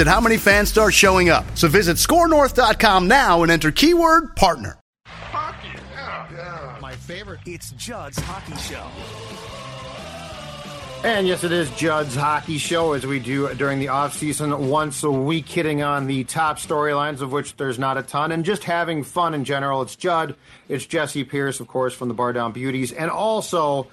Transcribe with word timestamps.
at 0.00 0.06
how 0.06 0.20
many 0.20 0.36
fans 0.36 0.68
start 0.68 0.94
showing 0.94 1.28
up. 1.28 1.44
So 1.56 1.68
visit 1.68 1.96
scorenorth.com 1.96 3.08
now 3.08 3.42
and 3.42 3.52
enter 3.52 3.70
keyword 3.70 4.36
partner. 4.36 4.78
Hockey, 5.06 5.68
yeah, 5.92 6.26
yeah. 6.32 6.78
My 6.80 6.94
favorite. 6.94 7.40
It's 7.46 7.70
Judd's 7.72 8.18
Hockey 8.18 8.56
Show. 8.56 8.86
And 11.04 11.28
yes, 11.28 11.44
it 11.44 11.52
is 11.52 11.70
Judd's 11.72 12.16
Hockey 12.16 12.58
Show, 12.58 12.94
as 12.94 13.06
we 13.06 13.20
do 13.20 13.54
during 13.54 13.78
the 13.78 13.86
offseason 13.86 14.58
once 14.68 15.04
a 15.04 15.10
week, 15.10 15.48
hitting 15.48 15.82
on 15.82 16.06
the 16.06 16.24
top 16.24 16.58
storylines, 16.58 17.20
of 17.20 17.30
which 17.30 17.54
there's 17.56 17.78
not 17.78 17.96
a 17.96 18.02
ton, 18.02 18.32
and 18.32 18.44
just 18.44 18.64
having 18.64 19.04
fun 19.04 19.32
in 19.32 19.44
general. 19.44 19.82
It's 19.82 19.94
Judd, 19.94 20.34
it's 20.68 20.84
Jesse 20.84 21.22
Pierce, 21.22 21.60
of 21.60 21.68
course, 21.68 21.94
from 21.94 22.08
the 22.08 22.14
Bar 22.14 22.32
Down 22.32 22.50
Beauties, 22.50 22.90
and 22.90 23.08
also 23.10 23.86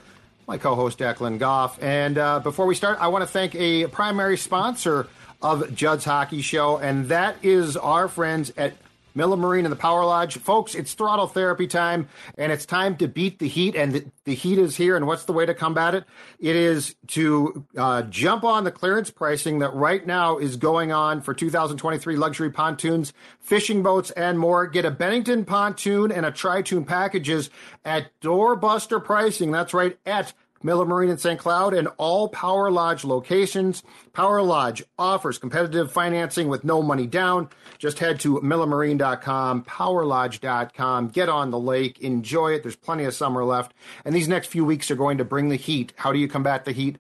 my 0.48 0.58
co 0.58 0.76
host, 0.76 0.98
Declan 0.98 1.38
Goff. 1.38 1.82
And 1.84 2.18
uh, 2.18 2.40
before 2.40 2.66
we 2.66 2.74
start, 2.74 2.98
I 3.00 3.10
want 3.10 3.22
to 3.22 3.28
thank 3.28 3.54
a 3.54 3.86
primary 3.88 4.38
sponsor 4.38 5.08
of 5.44 5.76
Judd's 5.76 6.06
Hockey 6.06 6.42
Show, 6.42 6.78
and 6.78 7.10
that 7.10 7.36
is 7.44 7.78
our 7.78 8.08
friends 8.08 8.52
at 8.58 8.74
Miller 9.16 9.38
Marine 9.38 9.66
and 9.66 9.72
the 9.72 9.78
Power 9.78 10.04
Lodge. 10.06 10.38
Folks, 10.38 10.74
it's 10.74 10.94
throttle 10.94 11.28
therapy 11.28 11.68
time, 11.68 12.08
and 12.38 12.52
it's 12.52 12.66
time 12.66 12.98
to 12.98 13.08
beat 13.08 13.40
the 13.40 13.48
heat, 13.48 13.76
and 13.76 13.94
the, 13.94 14.06
the 14.26 14.34
heat 14.34 14.58
is 14.58 14.76
here. 14.76 14.96
And 14.96 15.06
what's 15.06 15.26
the 15.26 15.34
way 15.34 15.46
to 15.46 15.54
combat 15.54 15.94
it? 15.96 16.06
It 16.40 16.56
is 16.56 16.96
to 17.10 17.66
uh, 17.78 18.04
jump 18.04 18.44
on 18.44 18.64
the 18.64 18.72
clearance 18.72 19.12
pricing 19.12 19.60
that 19.60 19.74
right 19.74 20.06
now 20.06 20.38
is 20.38 20.56
going 20.58 20.92
on 20.92 21.22
for 21.22 21.34
2023 21.34 22.16
luxury 22.16 22.50
pontoons, 22.50 23.14
fishing 23.40 23.84
boats, 23.84 24.12
and 24.12 24.40
more. 24.40 24.66
Get 24.66 24.86
a 24.86 24.92
Bennington 24.92 25.46
pontoon 25.46 26.12
and 26.12 26.26
a 26.26 26.32
Tri-Toon 26.32 26.86
packages 26.86 27.50
at 27.86 28.08
doorbuster 28.22 29.04
pricing. 29.04 29.52
That's 29.52 29.74
right, 29.74 29.98
at 30.06 30.34
Miller 30.64 30.86
Marine 30.86 31.10
in 31.10 31.18
St. 31.18 31.40
Cloud, 31.40 31.74
and 31.74 31.88
all 31.98 32.30
Power 32.30 32.72
Lodge 32.72 33.04
locations. 33.04 33.84
Power 34.14 34.42
Lodge 34.42 34.84
offers 34.98 35.38
competitive 35.38 35.92
financing 35.92 36.48
with 36.48 36.64
no 36.64 36.82
money 36.82 37.06
down. 37.06 37.50
Just 37.78 38.00
head 38.00 38.20
to 38.22 38.40
millermarine.com, 38.40 39.64
powerlodge.com, 39.64 41.10
get 41.10 41.30
on 41.30 41.52
the 41.52 41.60
lake, 41.60 42.00
enjoy 42.00 42.54
it. 42.54 42.64
There's 42.64 42.76
plenty 42.76 43.04
of 43.04 43.14
summer 43.14 43.44
left. 43.44 43.74
And 44.06 44.16
these 44.16 44.28
next 44.28 44.48
few 44.48 44.66
weeks 44.66 44.90
are 44.90 44.96
going 44.96 45.18
to 45.18 45.26
bring 45.26 45.50
the 45.50 45.56
heat. 45.56 45.94
How 45.98 46.12
do 46.12 46.20
you 46.20 46.28
combat 46.28 46.66
the 46.66 46.72
heat? 46.72 46.98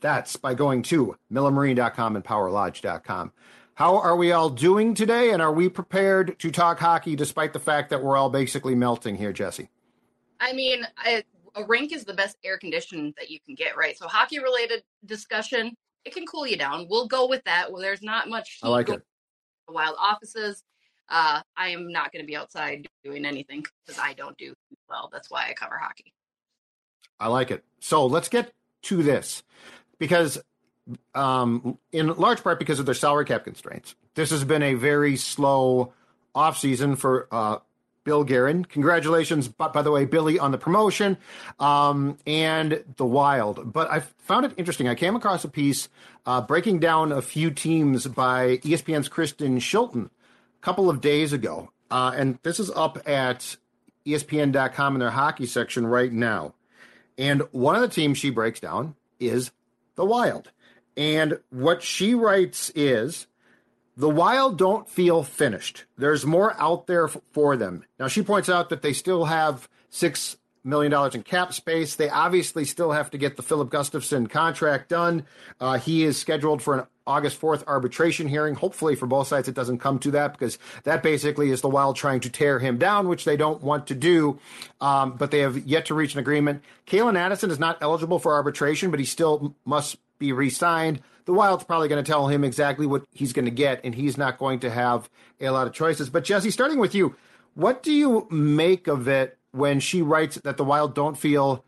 That's 0.00 0.36
by 0.36 0.54
going 0.54 0.82
to 0.82 1.16
millermarine.com 1.32 2.16
and 2.16 2.24
powerlodge.com. 2.24 3.32
How 3.74 3.96
are 3.96 4.16
we 4.16 4.32
all 4.32 4.50
doing 4.50 4.94
today? 4.94 5.30
And 5.30 5.40
are 5.40 5.52
we 5.52 5.68
prepared 5.68 6.38
to 6.40 6.50
talk 6.50 6.78
hockey 6.78 7.16
despite 7.16 7.52
the 7.52 7.58
fact 7.58 7.90
that 7.90 8.02
we're 8.02 8.16
all 8.16 8.28
basically 8.28 8.74
melting 8.74 9.16
here, 9.16 9.32
Jesse? 9.32 9.70
I 10.40 10.52
mean, 10.52 10.86
a 11.54 11.64
rink 11.64 11.92
is 11.92 12.04
the 12.04 12.14
best 12.14 12.36
air 12.44 12.58
condition 12.58 13.12
that 13.18 13.30
you 13.30 13.38
can 13.44 13.54
get, 13.54 13.76
right? 13.76 13.96
So 13.96 14.06
hockey 14.08 14.38
related 14.38 14.82
discussion, 15.04 15.74
it 16.04 16.14
can 16.14 16.26
cool 16.26 16.46
you 16.46 16.56
down. 16.56 16.86
We'll 16.88 17.06
go 17.06 17.28
with 17.28 17.44
that. 17.44 17.70
Well, 17.70 17.82
there's 17.82 18.02
not 18.02 18.28
much. 18.28 18.58
I 18.62 18.68
like 18.68 18.88
it. 18.88 19.02
Wild 19.68 19.96
offices. 19.98 20.62
Uh, 21.08 21.42
I 21.56 21.68
am 21.68 21.92
not 21.92 22.12
going 22.12 22.22
to 22.22 22.26
be 22.26 22.36
outside 22.36 22.88
doing 23.04 23.24
anything 23.24 23.64
because 23.84 24.00
I 24.00 24.14
don't 24.14 24.36
do 24.38 24.54
well. 24.88 25.10
That's 25.12 25.30
why 25.30 25.46
I 25.48 25.52
cover 25.52 25.76
hockey. 25.76 26.12
I 27.20 27.28
like 27.28 27.50
it. 27.50 27.64
So 27.80 28.06
let's 28.06 28.28
get 28.28 28.52
to 28.82 29.02
this 29.02 29.42
because, 29.98 30.42
um, 31.14 31.78
in 31.92 32.08
large 32.14 32.42
part, 32.42 32.58
because 32.58 32.80
of 32.80 32.86
their 32.86 32.94
salary 32.94 33.24
cap 33.24 33.44
constraints, 33.44 33.94
this 34.14 34.30
has 34.30 34.44
been 34.44 34.62
a 34.62 34.74
very 34.74 35.16
slow 35.16 35.92
offseason 36.34 36.96
for 36.96 37.28
uh, 37.30 37.58
Bill 38.04 38.24
Guerin. 38.24 38.64
Congratulations, 38.64 39.48
by, 39.48 39.68
by, 39.68 39.82
the 39.82 39.90
way, 39.90 40.04
Billy, 40.04 40.38
on 40.38 40.50
the 40.50 40.58
promotion 40.58 41.16
um, 41.60 42.18
and 42.26 42.84
the 42.96 43.06
Wild. 43.06 43.72
But 43.72 43.90
I 43.90 44.00
found 44.00 44.46
it 44.46 44.52
interesting. 44.56 44.88
I 44.88 44.94
came 44.94 45.16
across 45.16 45.44
a 45.44 45.48
piece 45.48 45.88
uh, 46.26 46.40
breaking 46.40 46.80
down 46.80 47.12
a 47.12 47.22
few 47.22 47.50
teams 47.50 48.06
by 48.06 48.58
ESPN's 48.58 49.08
Kristen 49.08 49.58
Shilton 49.58 50.06
a 50.06 50.10
couple 50.60 50.90
of 50.90 51.00
days 51.00 51.32
ago. 51.32 51.70
Uh, 51.90 52.12
and 52.16 52.38
this 52.42 52.58
is 52.58 52.70
up 52.70 52.98
at 53.06 53.56
ESPN.com 54.06 54.94
in 54.94 55.00
their 55.00 55.10
hockey 55.10 55.46
section 55.46 55.86
right 55.86 56.12
now. 56.12 56.54
And 57.18 57.42
one 57.50 57.74
of 57.76 57.82
the 57.82 57.88
teams 57.88 58.18
she 58.18 58.30
breaks 58.30 58.60
down 58.60 58.94
is 59.20 59.52
the 59.96 60.04
Wild. 60.04 60.50
And 60.96 61.38
what 61.50 61.82
she 61.82 62.14
writes 62.14 62.70
is 62.74 63.26
the 63.96 64.08
Wild 64.08 64.58
don't 64.58 64.88
feel 64.88 65.22
finished. 65.22 65.84
There's 65.98 66.24
more 66.24 66.54
out 66.60 66.86
there 66.86 67.08
f- 67.08 67.18
for 67.32 67.56
them. 67.56 67.84
Now, 67.98 68.08
she 68.08 68.22
points 68.22 68.48
out 68.48 68.70
that 68.70 68.82
they 68.82 68.92
still 68.92 69.26
have 69.26 69.68
$6 69.92 70.36
million 70.64 70.92
in 71.14 71.22
cap 71.22 71.52
space. 71.52 71.96
They 71.96 72.08
obviously 72.08 72.64
still 72.64 72.92
have 72.92 73.10
to 73.10 73.18
get 73.18 73.36
the 73.36 73.42
Filip 73.42 73.68
Gustavsson 73.70 74.30
contract 74.30 74.88
done. 74.88 75.26
Uh, 75.60 75.78
he 75.78 76.04
is 76.04 76.18
scheduled 76.18 76.62
for 76.62 76.78
an 76.78 76.86
August 77.06 77.40
4th 77.40 77.64
arbitration 77.66 78.28
hearing. 78.28 78.54
Hopefully, 78.54 78.94
for 78.94 79.06
both 79.06 79.26
sides, 79.26 79.48
it 79.48 79.54
doesn't 79.54 79.78
come 79.78 79.98
to 80.00 80.12
that 80.12 80.32
because 80.32 80.58
that 80.84 81.02
basically 81.02 81.50
is 81.50 81.60
the 81.60 81.68
Wild 81.68 81.96
trying 81.96 82.20
to 82.20 82.30
tear 82.30 82.58
him 82.60 82.78
down, 82.78 83.08
which 83.08 83.24
they 83.24 83.36
don't 83.36 83.62
want 83.62 83.88
to 83.88 83.94
do. 83.94 84.38
Um, 84.80 85.16
but 85.16 85.30
they 85.30 85.40
have 85.40 85.58
yet 85.66 85.86
to 85.86 85.94
reach 85.94 86.14
an 86.14 86.20
agreement. 86.20 86.62
Calen 86.86 87.16
Addison 87.18 87.50
is 87.50 87.58
not 87.58 87.78
eligible 87.80 88.18
for 88.18 88.34
arbitration, 88.34 88.90
but 88.90 89.00
he 89.00 89.06
still 89.06 89.54
must 89.64 89.96
be 90.22 90.32
re 90.32 90.50
signed 90.50 91.02
the 91.24 91.32
Wild's 91.32 91.64
probably 91.64 91.88
going 91.88 92.02
to 92.02 92.10
tell 92.10 92.28
him 92.28 92.44
exactly 92.44 92.86
what 92.86 93.04
he's 93.12 93.32
going 93.32 93.44
to 93.44 93.50
get, 93.50 93.80
and 93.84 93.94
he's 93.94 94.18
not 94.18 94.38
going 94.38 94.60
to 94.60 94.70
have 94.70 95.08
a 95.40 95.50
lot 95.50 95.66
of 95.66 95.72
choices. 95.72 96.10
But 96.10 96.24
Jesse, 96.24 96.50
starting 96.50 96.78
with 96.78 96.94
you, 96.94 97.14
what 97.54 97.82
do 97.82 97.92
you 97.92 98.26
make 98.30 98.86
of 98.88 99.08
it 99.08 99.38
when 99.52 99.80
she 99.80 100.02
writes 100.02 100.36
that 100.36 100.56
the 100.56 100.64
Wild 100.64 100.94
don't 100.94 101.16
feel 101.16 101.64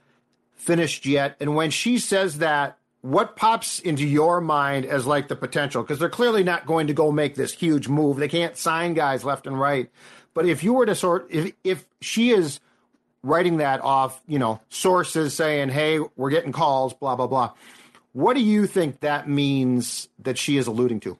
finished 0.54 1.06
yet? 1.06 1.36
And 1.40 1.54
when 1.54 1.70
she 1.70 1.98
says 1.98 2.38
that, 2.38 2.78
what 3.02 3.36
pops 3.36 3.80
into 3.80 4.06
your 4.06 4.40
mind 4.40 4.86
as 4.86 5.06
like 5.06 5.28
the 5.28 5.36
potential? 5.36 5.82
Because 5.82 5.98
they're 5.98 6.08
clearly 6.08 6.42
not 6.42 6.66
going 6.66 6.86
to 6.86 6.94
go 6.94 7.12
make 7.12 7.34
this 7.34 7.52
huge 7.52 7.86
move. 7.86 8.16
They 8.16 8.28
can't 8.28 8.56
sign 8.56 8.94
guys 8.94 9.24
left 9.24 9.46
and 9.46 9.60
right. 9.60 9.90
But 10.32 10.46
if 10.46 10.64
you 10.64 10.72
were 10.72 10.86
to 10.86 10.94
sort, 10.94 11.28
if 11.30 11.52
if 11.62 11.86
she 12.00 12.30
is 12.30 12.60
writing 13.22 13.58
that 13.58 13.82
off, 13.82 14.20
you 14.26 14.38
know, 14.38 14.60
sources 14.70 15.34
saying, 15.34 15.68
"Hey, 15.68 16.00
we're 16.16 16.30
getting 16.30 16.50
calls," 16.50 16.94
blah 16.94 17.14
blah 17.14 17.26
blah 17.26 17.52
what 18.14 18.34
do 18.34 18.40
you 18.40 18.68
think 18.68 19.00
that 19.00 19.28
means 19.28 20.08
that 20.20 20.38
she 20.38 20.56
is 20.56 20.68
alluding 20.68 21.00
to? 21.00 21.18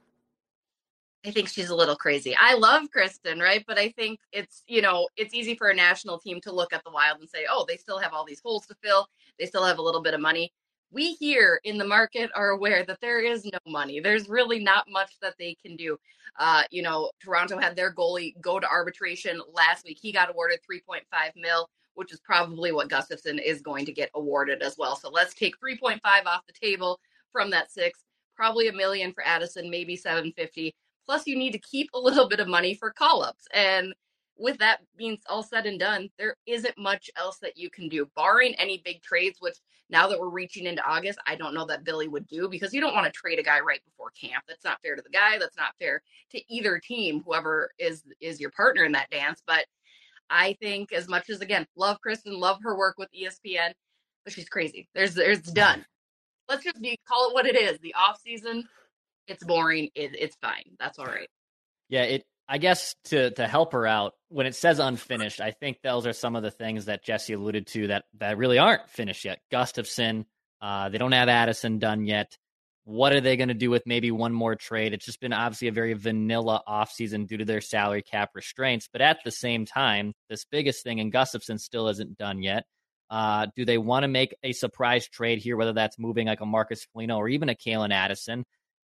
I 1.25 1.31
think 1.31 1.49
she's 1.49 1.69
a 1.69 1.75
little 1.75 1.97
crazy. 1.97 2.33
I 2.39 2.53
love 2.53 2.89
Kristen, 2.89 3.39
right? 3.39 3.65
But 3.67 3.77
I 3.77 3.89
think 3.89 4.19
it's, 4.31 4.63
you 4.67 4.81
know, 4.81 5.09
it's 5.17 5.33
easy 5.33 5.55
for 5.55 5.67
a 5.67 5.75
national 5.75 6.19
team 6.19 6.39
to 6.41 6.53
look 6.53 6.71
at 6.71 6.85
the 6.85 6.91
Wild 6.91 7.19
and 7.19 7.29
say, 7.29 7.45
oh, 7.49 7.65
they 7.67 7.75
still 7.75 7.99
have 7.99 8.13
all 8.13 8.23
these 8.23 8.39
holes 8.39 8.65
to 8.67 8.75
fill. 8.81 9.07
They 9.37 9.45
still 9.45 9.65
have 9.65 9.77
a 9.77 9.81
little 9.81 10.01
bit 10.01 10.13
of 10.13 10.21
money. 10.21 10.53
We 10.89 11.15
here 11.15 11.59
in 11.65 11.77
the 11.77 11.85
market 11.85 12.31
are 12.33 12.51
aware 12.51 12.85
that 12.85 13.01
there 13.01 13.19
is 13.19 13.43
no 13.43 13.59
money. 13.67 13.99
There's 13.99 14.29
really 14.29 14.63
not 14.63 14.85
much 14.89 15.19
that 15.21 15.33
they 15.37 15.55
can 15.55 15.75
do. 15.75 15.97
Uh, 16.39 16.63
you 16.71 16.81
know, 16.81 17.11
Toronto 17.21 17.59
had 17.59 17.75
their 17.75 17.93
goalie 17.93 18.39
go 18.39 18.57
to 18.57 18.67
arbitration 18.69 19.41
last 19.51 19.83
week. 19.83 19.97
He 20.01 20.13
got 20.13 20.29
awarded 20.29 20.59
3.5 20.69 21.01
mil 21.35 21.69
which 21.95 22.13
is 22.13 22.19
probably 22.19 22.71
what 22.71 22.89
Gustavsson 22.89 23.41
is 23.43 23.61
going 23.61 23.85
to 23.85 23.91
get 23.91 24.11
awarded 24.13 24.61
as 24.61 24.77
well. 24.77 24.95
So 24.95 25.09
let's 25.09 25.33
take 25.33 25.59
3.5 25.59 25.99
off 26.25 26.45
the 26.47 26.53
table 26.53 26.99
from 27.31 27.49
that 27.51 27.71
six, 27.71 28.03
probably 28.35 28.67
a 28.67 28.73
million 28.73 29.13
for 29.13 29.25
Addison, 29.25 29.69
maybe 29.69 29.95
750. 29.95 30.73
Plus, 31.05 31.27
you 31.27 31.35
need 31.37 31.51
to 31.51 31.59
keep 31.59 31.89
a 31.93 31.99
little 31.99 32.27
bit 32.27 32.39
of 32.39 32.47
money 32.47 32.73
for 32.73 32.91
call 32.91 33.23
ups. 33.23 33.45
And 33.53 33.93
with 34.37 34.57
that 34.59 34.79
being 34.97 35.17
all 35.29 35.43
said 35.43 35.65
and 35.65 35.79
done, 35.79 36.09
there 36.17 36.35
isn't 36.45 36.77
much 36.77 37.09
else 37.17 37.37
that 37.37 37.57
you 37.57 37.69
can 37.69 37.87
do, 37.87 38.09
barring 38.15 38.53
any 38.55 38.81
big 38.83 39.01
trades, 39.01 39.37
which 39.39 39.57
now 39.89 40.07
that 40.07 40.19
we're 40.19 40.29
reaching 40.29 40.65
into 40.65 40.83
August, 40.83 41.19
I 41.27 41.35
don't 41.35 41.53
know 41.53 41.65
that 41.65 41.83
Billy 41.83 42.07
would 42.07 42.27
do 42.27 42.49
because 42.49 42.73
you 42.73 42.81
don't 42.81 42.95
want 42.95 43.05
to 43.05 43.11
trade 43.11 43.39
a 43.39 43.43
guy 43.43 43.59
right 43.59 43.81
before 43.85 44.09
camp. 44.19 44.43
That's 44.47 44.63
not 44.63 44.81
fair 44.81 44.95
to 44.95 45.01
the 45.01 45.09
guy. 45.09 45.37
That's 45.37 45.57
not 45.57 45.75
fair 45.79 46.01
to 46.31 46.53
either 46.53 46.79
team, 46.79 47.21
whoever 47.23 47.71
is 47.77 48.03
is 48.19 48.39
your 48.39 48.51
partner 48.51 48.83
in 48.83 48.91
that 48.93 49.09
dance. 49.11 49.43
But 49.45 49.65
I 50.29 50.57
think 50.61 50.91
as 50.91 51.07
much 51.07 51.29
as 51.29 51.41
again, 51.41 51.67
love 51.75 51.99
Kristen, 52.01 52.39
love 52.39 52.59
her 52.63 52.77
work 52.77 52.95
with 52.97 53.09
ESPN, 53.11 53.73
but 54.23 54.33
she's 54.33 54.49
crazy. 54.49 54.87
There's 54.93 55.13
there's 55.13 55.41
done. 55.41 55.85
Let's 56.49 56.63
just 56.63 56.81
be 56.81 56.97
call 57.07 57.29
it 57.29 57.33
what 57.33 57.45
it 57.45 57.55
is. 57.55 57.79
The 57.79 57.95
off 57.95 58.19
season, 58.21 58.67
it's 59.27 59.43
boring. 59.43 59.89
It, 59.95 60.15
it's 60.17 60.35
fine. 60.41 60.63
That's 60.79 60.99
all 60.99 61.05
right. 61.05 61.29
Yeah, 61.89 62.03
it 62.03 62.23
I 62.47 62.57
guess 62.57 62.95
to 63.05 63.31
to 63.31 63.47
help 63.47 63.73
her 63.73 63.87
out, 63.87 64.13
when 64.29 64.45
it 64.45 64.55
says 64.55 64.79
unfinished, 64.79 65.41
I 65.41 65.51
think 65.51 65.77
those 65.81 66.05
are 66.05 66.13
some 66.13 66.35
of 66.35 66.43
the 66.43 66.51
things 66.51 66.85
that 66.85 67.03
Jesse 67.03 67.33
alluded 67.33 67.67
to 67.67 67.87
that 67.87 68.05
that 68.19 68.37
really 68.37 68.59
aren't 68.59 68.87
finished 68.89 69.25
yet. 69.25 69.39
Gustavsson, 69.51 70.25
uh, 70.61 70.89
they 70.89 70.97
don't 70.97 71.11
have 71.11 71.29
Addison 71.29 71.79
done 71.79 72.05
yet. 72.05 72.37
What 72.85 73.13
are 73.13 73.21
they 73.21 73.35
going 73.35 73.49
to 73.49 73.55
do 73.55 73.71
with 73.71 73.87
maybe 73.87 74.11
one 74.11 74.31
more 74.31 74.55
trade? 74.55 74.93
It's 74.93 75.05
just 75.05 75.19
been 75.19 75.33
obviously 75.33 75.67
a 75.67 75.71
very 75.71 75.93
vanilla 75.93 76.61
offseason 76.67 77.27
due 77.27 77.37
to 77.37 77.45
their 77.45 77.61
salary 77.61 78.03
cap 78.03 78.29
restraints. 78.35 78.87
But 78.91 79.01
at 79.01 79.17
the 79.25 79.31
same 79.31 79.65
time, 79.65 80.13
this 80.29 80.45
biggest 80.45 80.83
thing, 80.83 80.99
and 80.99 81.11
Gustavsson 81.11 81.59
still 81.59 81.87
isn't 81.87 82.17
done 82.17 82.43
yet. 82.43 82.65
Uh, 83.09 83.47
do 83.55 83.65
they 83.65 83.79
want 83.79 84.03
to 84.03 84.07
make 84.07 84.35
a 84.43 84.51
surprise 84.51 85.07
trade 85.07 85.39
here, 85.39 85.57
whether 85.57 85.73
that's 85.73 85.97
moving 85.97 86.27
like 86.27 86.41
a 86.41 86.45
Marcus 86.45 86.85
Foligno 86.93 87.17
or 87.17 87.27
even 87.27 87.49
a 87.49 87.55
Calen 87.55 87.91
Addison? 87.91 88.45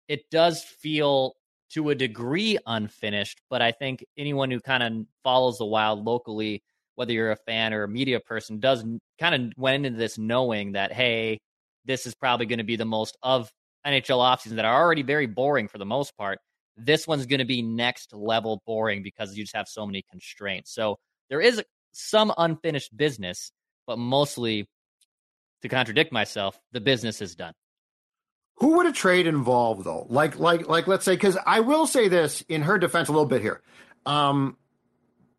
It 0.07 0.29
does 0.29 0.63
feel 0.63 1.33
to 1.71 1.89
a 1.89 1.95
degree 1.95 2.57
unfinished, 2.65 3.41
but 3.49 3.61
I 3.61 3.71
think 3.71 4.05
anyone 4.15 4.51
who 4.51 4.59
kind 4.59 4.83
of 4.83 5.05
follows 5.23 5.57
the 5.57 5.65
Wild 5.65 6.05
locally, 6.05 6.63
whether 6.95 7.13
you're 7.13 7.31
a 7.31 7.35
fan 7.35 7.73
or 7.73 7.83
a 7.83 7.89
media 7.89 8.19
person, 8.19 8.59
does 8.59 8.85
kind 9.19 9.35
of 9.35 9.53
went 9.57 9.85
into 9.85 9.97
this 9.97 10.17
knowing 10.17 10.73
that 10.73 10.93
hey, 10.93 11.39
this 11.85 12.05
is 12.05 12.15
probably 12.15 12.45
going 12.45 12.59
to 12.59 12.63
be 12.63 12.75
the 12.75 12.85
most 12.85 13.17
of 13.23 13.51
NHL 13.87 14.19
offseason 14.19 14.55
that 14.55 14.65
are 14.65 14.81
already 14.81 15.03
very 15.03 15.25
boring 15.25 15.67
for 15.67 15.77
the 15.77 15.85
most 15.85 16.15
part. 16.17 16.39
This 16.75 17.07
one's 17.07 17.25
going 17.25 17.39
to 17.39 17.45
be 17.45 17.61
next 17.61 18.13
level 18.13 18.61
boring 18.65 19.01
because 19.01 19.35
you 19.35 19.43
just 19.43 19.55
have 19.55 19.67
so 19.67 19.85
many 19.85 20.03
constraints. 20.09 20.73
So 20.73 20.99
there 21.29 21.41
is 21.41 21.61
some 21.91 22.33
unfinished 22.37 22.95
business, 22.95 23.51
but 23.87 23.97
mostly, 23.97 24.67
to 25.61 25.69
contradict 25.69 26.11
myself, 26.11 26.59
the 26.71 26.81
business 26.81 27.21
is 27.21 27.35
done. 27.35 27.53
Who 28.57 28.77
would 28.77 28.87
a 28.87 28.91
trade 28.91 29.27
involve 29.27 29.83
though? 29.83 30.05
Like, 30.09 30.39
like, 30.39 30.67
like, 30.67 30.87
let's 30.87 31.05
say, 31.05 31.13
because 31.13 31.37
I 31.45 31.59
will 31.61 31.87
say 31.87 32.07
this 32.07 32.41
in 32.49 32.63
her 32.63 32.77
defense 32.77 33.07
a 33.07 33.11
little 33.11 33.27
bit 33.27 33.41
here. 33.41 33.61
Um, 34.05 34.57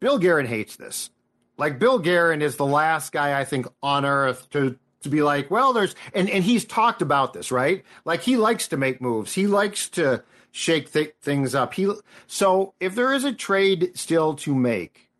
Bill 0.00 0.18
Guerin 0.18 0.46
hates 0.46 0.76
this. 0.76 1.10
Like, 1.56 1.80
Bill 1.80 1.98
Guerin 1.98 2.42
is 2.42 2.56
the 2.56 2.66
last 2.66 3.10
guy 3.12 3.38
I 3.38 3.44
think 3.44 3.66
on 3.82 4.04
earth 4.04 4.48
to 4.50 4.78
to 5.02 5.08
be 5.08 5.22
like, 5.22 5.50
well, 5.50 5.72
there's, 5.72 5.94
and 6.14 6.28
and 6.28 6.44
he's 6.44 6.64
talked 6.64 7.02
about 7.02 7.32
this, 7.32 7.50
right? 7.52 7.84
Like, 8.04 8.22
he 8.22 8.36
likes 8.36 8.68
to 8.68 8.76
make 8.76 9.00
moves. 9.00 9.34
He 9.34 9.46
likes 9.46 9.88
to 9.90 10.22
shake 10.50 10.92
th- 10.92 11.14
things 11.22 11.54
up. 11.54 11.74
He 11.74 11.92
so 12.26 12.74
if 12.80 12.94
there 12.94 13.12
is 13.12 13.24
a 13.24 13.32
trade 13.32 13.92
still 13.94 14.34
to 14.36 14.54
make, 14.54 15.10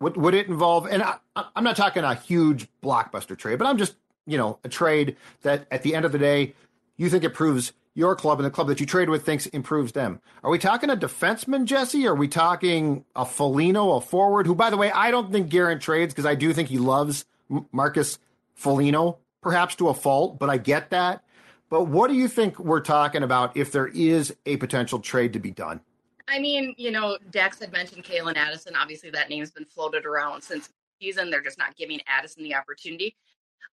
would 0.00 0.16
would 0.16 0.34
it 0.34 0.48
involve? 0.48 0.86
And 0.86 1.02
I, 1.02 1.16
I'm 1.54 1.64
not 1.64 1.76
talking 1.76 2.04
a 2.04 2.14
huge 2.14 2.68
blockbuster 2.82 3.36
trade, 3.36 3.58
but 3.58 3.66
I'm 3.66 3.78
just 3.78 3.94
you 4.26 4.38
know 4.38 4.58
a 4.64 4.68
trade 4.68 5.16
that 5.42 5.66
at 5.70 5.82
the 5.82 5.94
end 5.94 6.04
of 6.04 6.12
the 6.12 6.18
day 6.18 6.54
you 6.96 7.08
think 7.10 7.24
improves 7.24 7.72
your 7.94 8.16
club 8.16 8.40
and 8.40 8.46
the 8.46 8.50
club 8.50 8.66
that 8.66 8.80
you 8.80 8.86
trade 8.86 9.08
with 9.08 9.24
thinks 9.24 9.46
improves 9.46 9.92
them. 9.92 10.20
Are 10.42 10.50
we 10.50 10.58
talking 10.58 10.90
a 10.90 10.96
defenseman, 10.96 11.64
Jesse? 11.64 12.06
Are 12.06 12.14
we 12.14 12.26
talking 12.26 13.04
a 13.14 13.24
Foligno, 13.24 13.92
a 13.92 14.00
forward, 14.00 14.46
who, 14.46 14.54
by 14.54 14.70
the 14.70 14.76
way, 14.76 14.90
I 14.90 15.12
don't 15.12 15.30
think 15.30 15.48
Guerin 15.48 15.78
trades 15.78 16.12
because 16.12 16.26
I 16.26 16.34
do 16.34 16.52
think 16.52 16.68
he 16.68 16.78
loves 16.78 17.24
Marcus 17.70 18.18
Foligno, 18.54 19.18
perhaps 19.42 19.74
to 19.76 19.88
a 19.88 19.94
fault, 19.94 20.38
but 20.38 20.50
I 20.50 20.58
get 20.58 20.90
that. 20.90 21.24
But 21.70 21.84
what 21.84 22.08
do 22.08 22.14
you 22.14 22.28
think 22.28 22.58
we're 22.58 22.80
talking 22.80 23.22
about 23.22 23.56
if 23.56 23.72
there 23.72 23.88
is 23.88 24.34
a 24.46 24.56
potential 24.58 25.00
trade 25.00 25.32
to 25.32 25.38
be 25.38 25.50
done? 25.50 25.80
I 26.28 26.38
mean, 26.38 26.74
you 26.78 26.90
know, 26.90 27.18
Dex 27.30 27.58
had 27.58 27.72
mentioned 27.72 28.04
Calen 28.04 28.36
Addison. 28.36 28.76
Obviously, 28.76 29.10
that 29.10 29.28
name's 29.28 29.50
been 29.50 29.64
floated 29.64 30.06
around 30.06 30.42
since 30.42 30.70
season. 31.00 31.30
They're 31.30 31.42
just 31.42 31.58
not 31.58 31.76
giving 31.76 32.00
Addison 32.06 32.42
the 32.44 32.54
opportunity. 32.54 33.16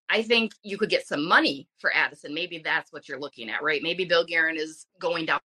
I 0.09 0.23
think 0.23 0.51
you 0.63 0.77
could 0.77 0.89
get 0.89 1.07
some 1.07 1.25
money 1.25 1.69
for 1.79 1.95
Addison. 1.95 2.33
Maybe 2.33 2.59
that's 2.63 2.91
what 2.91 3.07
you're 3.07 3.19
looking 3.19 3.49
at, 3.49 3.63
right? 3.63 3.81
Maybe 3.81 4.03
Bill 4.03 4.25
Guerin 4.25 4.57
is 4.57 4.85
going 4.99 5.25
down 5.25 5.39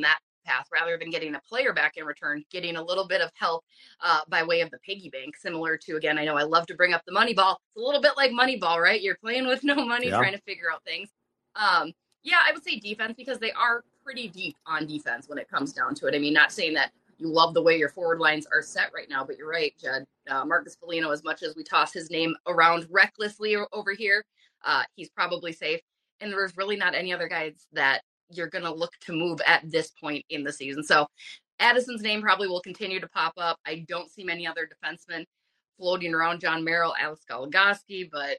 that 0.00 0.18
path 0.46 0.68
rather 0.72 0.96
than 0.96 1.10
getting 1.10 1.34
a 1.34 1.40
player 1.40 1.72
back 1.72 1.96
in 1.96 2.04
return, 2.04 2.44
getting 2.50 2.76
a 2.76 2.82
little 2.82 3.06
bit 3.06 3.20
of 3.20 3.30
help 3.34 3.64
uh, 4.00 4.20
by 4.28 4.42
way 4.42 4.60
of 4.60 4.70
the 4.70 4.78
piggy 4.78 5.10
bank, 5.10 5.36
similar 5.36 5.76
to, 5.76 5.96
again, 5.96 6.18
I 6.18 6.24
know 6.24 6.36
I 6.36 6.44
love 6.44 6.66
to 6.66 6.74
bring 6.74 6.94
up 6.94 7.02
the 7.06 7.12
money 7.12 7.34
ball. 7.34 7.60
It's 7.74 7.82
a 7.82 7.84
little 7.84 8.00
bit 8.00 8.12
like 8.16 8.32
money 8.32 8.56
ball, 8.56 8.80
right? 8.80 9.00
You're 9.00 9.16
playing 9.16 9.46
with 9.46 9.64
no 9.64 9.74
money, 9.84 10.08
yeah. 10.08 10.18
trying 10.18 10.32
to 10.32 10.40
figure 10.42 10.72
out 10.72 10.84
things. 10.84 11.10
Um, 11.54 11.92
yeah, 12.22 12.38
I 12.46 12.52
would 12.52 12.64
say 12.64 12.78
defense 12.78 13.14
because 13.16 13.38
they 13.38 13.52
are 13.52 13.84
pretty 14.04 14.28
deep 14.28 14.56
on 14.66 14.86
defense 14.86 15.28
when 15.28 15.38
it 15.38 15.48
comes 15.48 15.72
down 15.72 15.94
to 15.96 16.06
it. 16.06 16.14
I 16.14 16.18
mean, 16.18 16.32
not 16.32 16.52
saying 16.52 16.74
that 16.74 16.92
you 17.18 17.28
love 17.28 17.54
the 17.54 17.62
way 17.62 17.78
your 17.78 17.88
forward 17.88 18.20
lines 18.20 18.46
are 18.52 18.62
set 18.62 18.90
right 18.94 19.08
now. 19.08 19.24
But 19.24 19.38
you're 19.38 19.48
right, 19.48 19.72
Judd. 19.80 20.04
Uh, 20.28 20.44
Marcus 20.44 20.76
Foligno, 20.76 21.10
as 21.10 21.24
much 21.24 21.42
as 21.42 21.56
we 21.56 21.62
toss 21.62 21.92
his 21.92 22.10
name 22.10 22.34
around 22.46 22.86
recklessly 22.90 23.56
over 23.72 23.92
here, 23.92 24.24
uh, 24.64 24.82
he's 24.94 25.08
probably 25.08 25.52
safe. 25.52 25.80
And 26.20 26.32
there's 26.32 26.56
really 26.56 26.76
not 26.76 26.94
any 26.94 27.12
other 27.12 27.28
guys 27.28 27.66
that 27.72 28.02
you're 28.30 28.48
going 28.48 28.64
to 28.64 28.72
look 28.72 28.92
to 29.02 29.12
move 29.12 29.40
at 29.46 29.62
this 29.70 29.90
point 29.90 30.24
in 30.30 30.42
the 30.42 30.52
season. 30.52 30.82
So 30.82 31.06
Addison's 31.58 32.02
name 32.02 32.22
probably 32.22 32.48
will 32.48 32.60
continue 32.60 33.00
to 33.00 33.08
pop 33.08 33.34
up. 33.36 33.58
I 33.66 33.84
don't 33.88 34.10
see 34.10 34.24
many 34.24 34.46
other 34.46 34.68
defensemen 34.68 35.24
floating 35.78 36.14
around 36.14 36.40
Jon 36.40 36.64
Merrill, 36.64 36.94
Alex 37.00 37.22
Goligoski, 37.30 38.08
but 38.10 38.38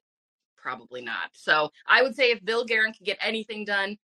probably 0.57 1.01
not. 1.01 1.29
So 1.33 1.71
I 1.87 2.01
would 2.01 2.15
say 2.15 2.31
if 2.31 2.43
Bill 2.43 2.65
Guerin 2.65 2.93
can 2.93 3.05
get 3.05 3.17
anything 3.21 3.65
done, 3.65 3.97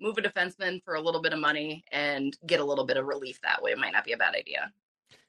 move 0.00 0.18
a 0.18 0.22
defenseman 0.22 0.82
for 0.84 0.94
a 0.94 1.00
little 1.00 1.20
bit 1.20 1.32
of 1.32 1.38
money 1.38 1.84
and 1.92 2.36
get 2.46 2.60
a 2.60 2.64
little 2.64 2.86
bit 2.86 2.96
of 2.96 3.06
relief 3.06 3.40
that 3.42 3.62
way. 3.62 3.72
It 3.72 3.78
might 3.78 3.92
not 3.92 4.04
be 4.04 4.12
a 4.12 4.16
bad 4.16 4.34
idea. 4.34 4.72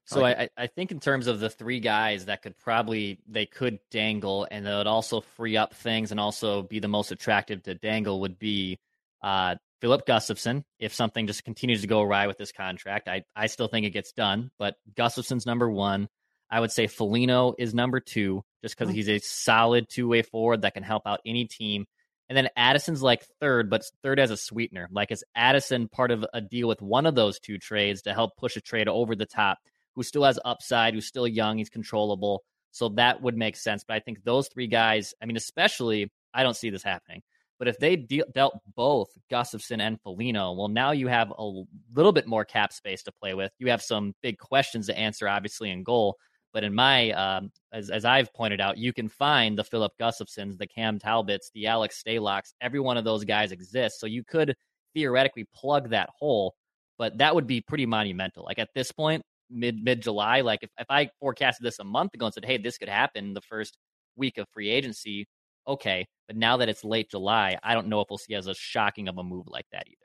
So 0.05 0.25
I, 0.25 0.49
I 0.57 0.67
think 0.67 0.91
in 0.91 0.99
terms 0.99 1.27
of 1.27 1.39
the 1.39 1.49
three 1.49 1.79
guys 1.79 2.25
that 2.25 2.41
could 2.41 2.57
probably 2.57 3.19
they 3.27 3.45
could 3.45 3.79
dangle 3.91 4.45
and 4.51 4.65
that 4.65 4.77
would 4.77 4.87
also 4.87 5.21
free 5.21 5.55
up 5.55 5.73
things 5.73 6.11
and 6.11 6.19
also 6.19 6.63
be 6.63 6.79
the 6.79 6.87
most 6.87 7.11
attractive 7.11 7.63
to 7.63 7.75
dangle 7.75 8.19
would 8.19 8.37
be 8.37 8.77
uh, 9.21 9.55
Filip 9.81 10.05
Gustavsson. 10.05 10.63
If 10.79 10.93
something 10.93 11.27
just 11.27 11.43
continues 11.43 11.81
to 11.81 11.87
go 11.87 12.01
awry 12.01 12.27
with 12.27 12.37
this 12.37 12.51
contract, 12.51 13.07
I 13.07 13.23
I 13.35 13.47
still 13.47 13.67
think 13.67 13.85
it 13.85 13.91
gets 13.91 14.13
done. 14.13 14.51
But 14.57 14.75
Gustavsson's 14.95 15.45
number 15.45 15.69
one. 15.69 16.07
I 16.49 16.59
would 16.59 16.71
say 16.71 16.87
Foligno 16.87 17.55
is 17.57 17.73
number 17.73 18.01
two, 18.01 18.43
just 18.61 18.75
because 18.75 18.89
mm-hmm. 18.89 18.95
he's 18.97 19.09
a 19.09 19.19
solid 19.19 19.87
two 19.89 20.07
way 20.07 20.21
forward 20.21 20.63
that 20.63 20.73
can 20.73 20.83
help 20.83 21.03
out 21.07 21.21
any 21.25 21.45
team. 21.45 21.85
And 22.27 22.37
then 22.37 22.49
Addison's 22.57 23.01
like 23.01 23.25
third, 23.39 23.69
but 23.69 23.83
third 24.03 24.19
as 24.19 24.31
a 24.31 24.37
sweetener. 24.37 24.87
Like 24.91 25.11
is 25.11 25.23
Addison 25.35 25.87
part 25.87 26.11
of 26.11 26.25
a 26.33 26.41
deal 26.41 26.67
with 26.67 26.81
one 26.81 27.05
of 27.05 27.15
those 27.15 27.39
two 27.39 27.57
trades 27.57 28.03
to 28.03 28.13
help 28.13 28.37
push 28.37 28.55
a 28.57 28.61
trade 28.61 28.87
over 28.87 29.15
the 29.15 29.25
top, 29.25 29.59
who 29.95 30.03
still 30.03 30.23
has 30.23 30.39
upside, 30.45 30.93
who's 30.93 31.07
still 31.07 31.27
young, 31.27 31.57
he's 31.57 31.69
controllable. 31.69 32.43
So 32.71 32.89
that 32.89 33.21
would 33.21 33.37
make 33.37 33.55
sense. 33.55 33.83
But 33.85 33.95
I 33.95 33.99
think 33.99 34.23
those 34.23 34.47
three 34.47 34.67
guys, 34.67 35.13
I 35.21 35.25
mean, 35.25 35.37
especially, 35.37 36.11
I 36.33 36.43
don't 36.43 36.55
see 36.55 36.69
this 36.69 36.83
happening. 36.83 37.21
But 37.61 37.67
if 37.67 37.77
they 37.77 37.95
de- 37.95 38.23
dealt 38.33 38.59
both 38.75 39.09
Gustavsson 39.31 39.81
and 39.81 40.01
Foligno, 40.01 40.53
well, 40.53 40.67
now 40.67 40.93
you 40.93 41.05
have 41.05 41.31
a 41.37 41.51
little 41.93 42.11
bit 42.11 42.25
more 42.25 42.43
cap 42.43 42.73
space 42.73 43.03
to 43.03 43.11
play 43.11 43.35
with. 43.35 43.51
You 43.59 43.69
have 43.69 43.83
some 43.83 44.15
big 44.23 44.39
questions 44.39 44.87
to 44.87 44.97
answer, 44.97 45.29
obviously, 45.29 45.69
in 45.69 45.83
goal. 45.83 46.17
But 46.53 46.63
in 46.63 46.73
my, 46.73 47.11
um, 47.11 47.51
as, 47.71 47.91
as 47.91 48.03
I've 48.03 48.33
pointed 48.33 48.61
out, 48.61 48.79
you 48.79 48.91
can 48.93 49.07
find 49.07 49.55
the 49.55 49.63
Filip 49.63 49.91
Gustavssons, 49.99 50.57
the 50.57 50.65
Cam 50.65 50.97
Talbots, 50.97 51.51
the 51.53 51.67
Alex 51.67 52.01
Stalock's. 52.03 52.55
Every 52.61 52.79
one 52.79 52.97
of 52.97 53.03
those 53.03 53.25
guys 53.25 53.51
exists. 53.51 53.99
So 53.99 54.07
you 54.07 54.23
could 54.23 54.55
theoretically 54.95 55.45
plug 55.53 55.91
that 55.91 56.09
hole, 56.17 56.55
but 56.97 57.19
that 57.19 57.35
would 57.35 57.45
be 57.45 57.61
pretty 57.61 57.85
monumental. 57.85 58.43
Like 58.43 58.57
at 58.57 58.69
this 58.73 58.91
point, 58.91 59.21
mid 59.51 59.83
mid 59.83 60.01
July, 60.01 60.41
like 60.41 60.63
if, 60.63 60.71
if 60.79 60.87
I 60.89 61.11
forecasted 61.19 61.63
this 61.63 61.77
a 61.77 61.83
month 61.83 62.15
ago 62.15 62.25
and 62.25 62.33
said, 62.33 62.45
hey, 62.45 62.57
this 62.57 62.79
could 62.79 62.89
happen 62.89 63.35
the 63.35 63.41
first 63.41 63.77
week 64.15 64.39
of 64.39 64.47
free 64.51 64.71
agency, 64.71 65.27
okay. 65.67 66.07
But 66.31 66.37
now 66.37 66.55
that 66.55 66.69
it's 66.69 66.85
late 66.85 67.09
July, 67.09 67.57
I 67.61 67.73
don't 67.73 67.87
know 67.87 67.99
if 67.99 68.07
we'll 68.09 68.17
see 68.17 68.35
as 68.35 68.47
a 68.47 68.53
shocking 68.53 69.09
of 69.09 69.17
a 69.17 69.23
move 69.23 69.49
like 69.49 69.65
that 69.73 69.83
either. 69.85 69.97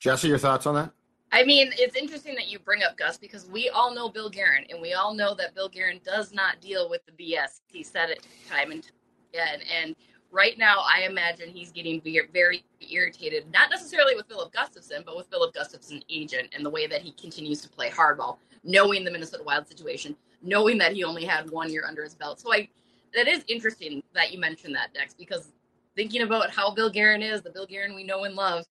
Jesse, 0.00 0.26
your 0.26 0.38
thoughts 0.38 0.64
on 0.64 0.74
that? 0.76 0.90
I 1.32 1.44
mean, 1.44 1.70
it's 1.74 1.96
interesting 1.96 2.34
that 2.36 2.48
you 2.48 2.58
bring 2.58 2.82
up 2.82 2.96
Gus 2.96 3.18
because 3.18 3.46
we 3.46 3.68
all 3.68 3.94
know 3.94 4.08
Bill 4.08 4.30
Guerin, 4.30 4.64
and 4.70 4.80
we 4.80 4.94
all 4.94 5.12
know 5.12 5.34
that 5.34 5.54
Bill 5.54 5.68
Guerin 5.68 6.00
does 6.02 6.32
not 6.32 6.62
deal 6.62 6.88
with 6.88 7.02
the 7.04 7.12
BS. 7.12 7.60
He 7.66 7.82
said 7.82 8.08
it 8.08 8.26
time 8.48 8.70
and 8.70 8.82
time 8.82 8.92
again. 9.34 9.60
And 9.70 9.94
right 10.30 10.56
now, 10.56 10.78
I 10.78 11.02
imagine 11.02 11.50
he's 11.50 11.72
getting 11.72 12.00
very 12.32 12.64
irritated, 12.80 13.52
not 13.52 13.68
necessarily 13.68 14.16
with 14.16 14.28
Filip 14.28 14.50
Gustavsson, 14.50 15.04
but 15.04 15.14
with 15.14 15.26
Filip 15.26 15.54
Gustavsson's 15.54 16.04
agent 16.08 16.54
and 16.56 16.64
the 16.64 16.70
way 16.70 16.86
that 16.86 17.02
he 17.02 17.12
continues 17.12 17.60
to 17.60 17.68
play 17.68 17.90
hardball, 17.90 18.38
knowing 18.64 19.04
the 19.04 19.10
Minnesota 19.10 19.42
Wild 19.44 19.68
situation, 19.68 20.16
knowing 20.40 20.78
that 20.78 20.94
he 20.94 21.04
only 21.04 21.26
had 21.26 21.50
one 21.50 21.70
year 21.70 21.84
under 21.86 22.02
his 22.02 22.14
belt. 22.14 22.40
So 22.40 22.50
I, 22.50 22.70
that 23.14 23.28
is 23.28 23.44
interesting 23.48 24.02
that 24.14 24.32
you 24.32 24.38
mentioned 24.38 24.74
that, 24.74 24.92
Dex, 24.94 25.14
because 25.14 25.52
thinking 25.96 26.22
about 26.22 26.50
how 26.50 26.74
Bill 26.74 26.90
Guerin 26.90 27.22
is, 27.22 27.42
the 27.42 27.50
Bill 27.50 27.66
Guerin 27.66 27.94
we 27.94 28.04
know 28.04 28.24
and 28.24 28.34
love, 28.34 28.64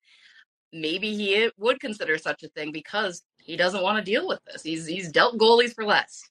maybe 0.73 1.15
he 1.15 1.49
would 1.57 1.79
consider 1.79 2.17
such 2.17 2.43
a 2.43 2.49
thing 2.49 2.71
because 2.71 3.23
he 3.37 3.55
doesn't 3.55 3.81
want 3.81 3.97
to 3.97 4.03
deal 4.03 4.27
with 4.27 4.39
this. 4.45 4.63
He's 4.63 4.85
he's 4.85 5.11
dealt 5.11 5.37
goalies 5.37 5.73
for 5.73 5.85
less. 5.85 6.21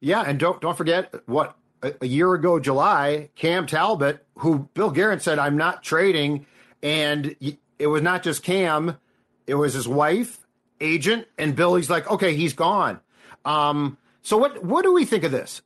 Yeah, 0.00 0.22
and 0.26 0.38
don't 0.38 0.60
don't 0.60 0.76
forget 0.76 1.14
what 1.26 1.56
a, 1.82 1.94
a 2.00 2.06
year 2.06 2.34
ago, 2.34 2.58
July, 2.60 3.30
Cam 3.34 3.66
Talbot, 3.66 4.24
who 4.38 4.68
Bill 4.74 4.90
Guerin 4.90 5.20
said, 5.20 5.38
"I'm 5.38 5.56
not 5.56 5.82
trading," 5.82 6.46
and 6.82 7.34
it 7.78 7.86
was 7.86 8.02
not 8.02 8.22
just 8.22 8.42
Cam, 8.42 8.98
it 9.46 9.54
was 9.54 9.74
his 9.74 9.88
wife, 9.88 10.46
agent, 10.80 11.26
and 11.38 11.56
Billy's 11.56 11.88
like, 11.88 12.10
"Okay, 12.10 12.34
he's 12.34 12.52
gone." 12.52 13.00
Um, 13.44 13.96
So 14.22 14.36
what 14.36 14.64
what 14.64 14.82
do 14.82 14.92
we 14.92 15.04
think 15.04 15.22
of 15.22 15.30
this? 15.30 15.62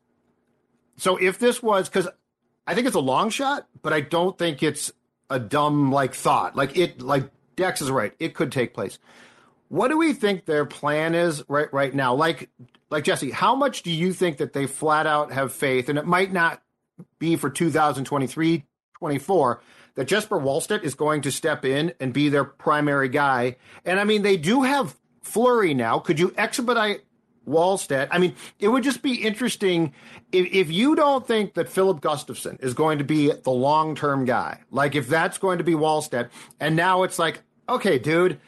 So 1.00 1.16
if 1.16 1.38
this 1.38 1.62
was 1.62 1.88
because 1.88 2.09
I 2.66 2.75
think 2.75 2.87
it's 2.87 2.95
a 2.95 3.00
long 3.00 3.30
shot, 3.30 3.66
but 3.80 3.95
I 3.95 4.02
don't 4.02 4.37
think 4.37 4.62
it's 4.62 4.92
a 5.30 5.38
dumb 5.38 5.90
like 5.90 6.14
thought. 6.14 6.57
Like 6.57 6.76
it 6.76 7.00
like 7.00 7.30
Dex 7.57 7.80
is 7.80 7.90
right. 7.90 8.12
It 8.19 8.35
could 8.35 8.52
take 8.52 8.75
place. 8.75 8.99
What 9.69 9.88
do 9.88 9.97
we 9.97 10.12
think 10.12 10.45
their 10.45 10.66
plan 10.66 11.14
is 11.14 11.42
right 11.49 11.73
right 11.73 11.95
now? 11.95 12.14
Like 12.14 12.50
like 12.90 13.04
Jesse, 13.04 13.30
how 13.30 13.54
much 13.54 13.83
do 13.83 13.90
you 13.90 14.12
think 14.12 14.37
that 14.37 14.52
they 14.52 14.66
flat 14.66 15.07
out 15.07 15.33
have 15.33 15.54
faith 15.54 15.88
and 15.88 15.99
it 15.99 16.04
might 16.04 16.35
not 16.35 16.62
be 17.19 17.37
for 17.37 17.49
2023 17.49 18.66
24 18.99 19.62
that 19.95 20.04
Jesper 20.04 20.38
Wallstedt 20.38 20.83
is 20.83 20.95
going 20.95 21.23
to 21.23 21.33
step 21.33 21.64
in 21.64 21.95
and 21.99 22.12
be 22.12 22.28
their 22.28 22.45
primary 22.45 23.09
guy. 23.09 23.57
And 23.87 23.99
I 23.99 24.04
mean, 24.04 24.21
they 24.21 24.37
do 24.37 24.62
have 24.62 24.97
Fleury 25.23 25.73
now. 25.73 25.99
Could 25.99 26.21
you 26.21 26.35
expedite 26.37 27.04
Wallstedt? 27.49 28.09
I 28.11 28.18
mean, 28.18 28.35
it 28.59 28.68
would 28.68 28.85
just 28.85 29.02
be 29.02 29.14
interesting 29.14 29.92
if, 30.32 30.47
if 30.52 30.70
you 30.70 30.94
don't 30.94 31.26
think 31.26 31.54
that 31.54 31.68
Filip 31.68 32.00
Gustavsson 32.00 32.62
is 32.62 32.75
going 32.75 32.99
to 32.99 33.04
be 33.04 33.32
the 33.32 33.50
long 33.50 33.94
term 33.94 34.25
guy, 34.25 34.61
like 34.70 34.94
if 34.94 35.09
that's 35.09 35.38
going 35.38 35.59
to 35.59 35.64
be 35.64 35.73
Wallstedt, 35.73 36.28
and 36.59 36.76
now 36.76 37.02
it's 37.02 37.18
like, 37.18 37.40
okay, 37.68 37.99
dude, 37.99 38.40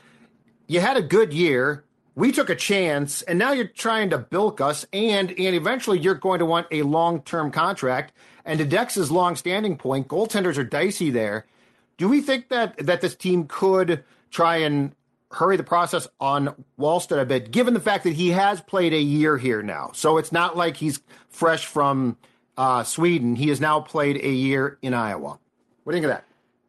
you 0.66 0.80
had 0.80 0.96
a 0.96 1.02
good 1.02 1.32
year. 1.32 1.84
We 2.14 2.30
took 2.30 2.50
a 2.50 2.54
chance, 2.54 3.22
and 3.22 3.38
now 3.38 3.52
you're 3.52 3.66
trying 3.66 4.10
to 4.10 4.18
bilk 4.18 4.60
us, 4.60 4.84
and 4.92 5.30
and 5.30 5.56
eventually 5.56 5.98
you're 5.98 6.14
going 6.14 6.40
to 6.40 6.46
want 6.46 6.66
a 6.70 6.82
long 6.82 7.22
term 7.22 7.50
contract. 7.50 8.12
And 8.44 8.58
to 8.58 8.64
Dex's 8.64 9.10
long-standing 9.10 9.78
point, 9.78 10.08
goaltenders 10.08 10.58
are 10.58 10.64
dicey 10.64 11.10
there. 11.10 11.46
Do 11.96 12.08
we 12.08 12.20
think 12.20 12.48
that 12.48 12.76
that 12.78 13.00
this 13.00 13.14
team 13.14 13.46
could 13.46 14.04
try 14.30 14.56
and 14.58 14.94
hurry 15.32 15.56
the 15.56 15.64
process 15.64 16.06
on 16.20 16.54
Wallstedt 16.78 17.20
a 17.20 17.24
bit, 17.24 17.50
given 17.50 17.74
the 17.74 17.80
fact 17.80 18.04
that 18.04 18.14
he 18.14 18.30
has 18.30 18.60
played 18.60 18.92
a 18.92 19.00
year 19.00 19.38
here 19.38 19.62
now? 19.62 19.90
So 19.94 20.18
it's 20.18 20.32
not 20.32 20.56
like 20.56 20.76
he's 20.76 21.00
fresh 21.28 21.66
from 21.66 22.16
uh, 22.56 22.84
Sweden. 22.84 23.34
He 23.34 23.48
has 23.48 23.60
now 23.60 23.80
played 23.80 24.16
a 24.16 24.30
year 24.30 24.78
in 24.82 24.94
Iowa. 24.94 25.38
What 25.84 25.92
do 25.92 25.96
you 25.96 26.02
think 26.02 26.12
of 26.12 26.16
that? 26.16 26.24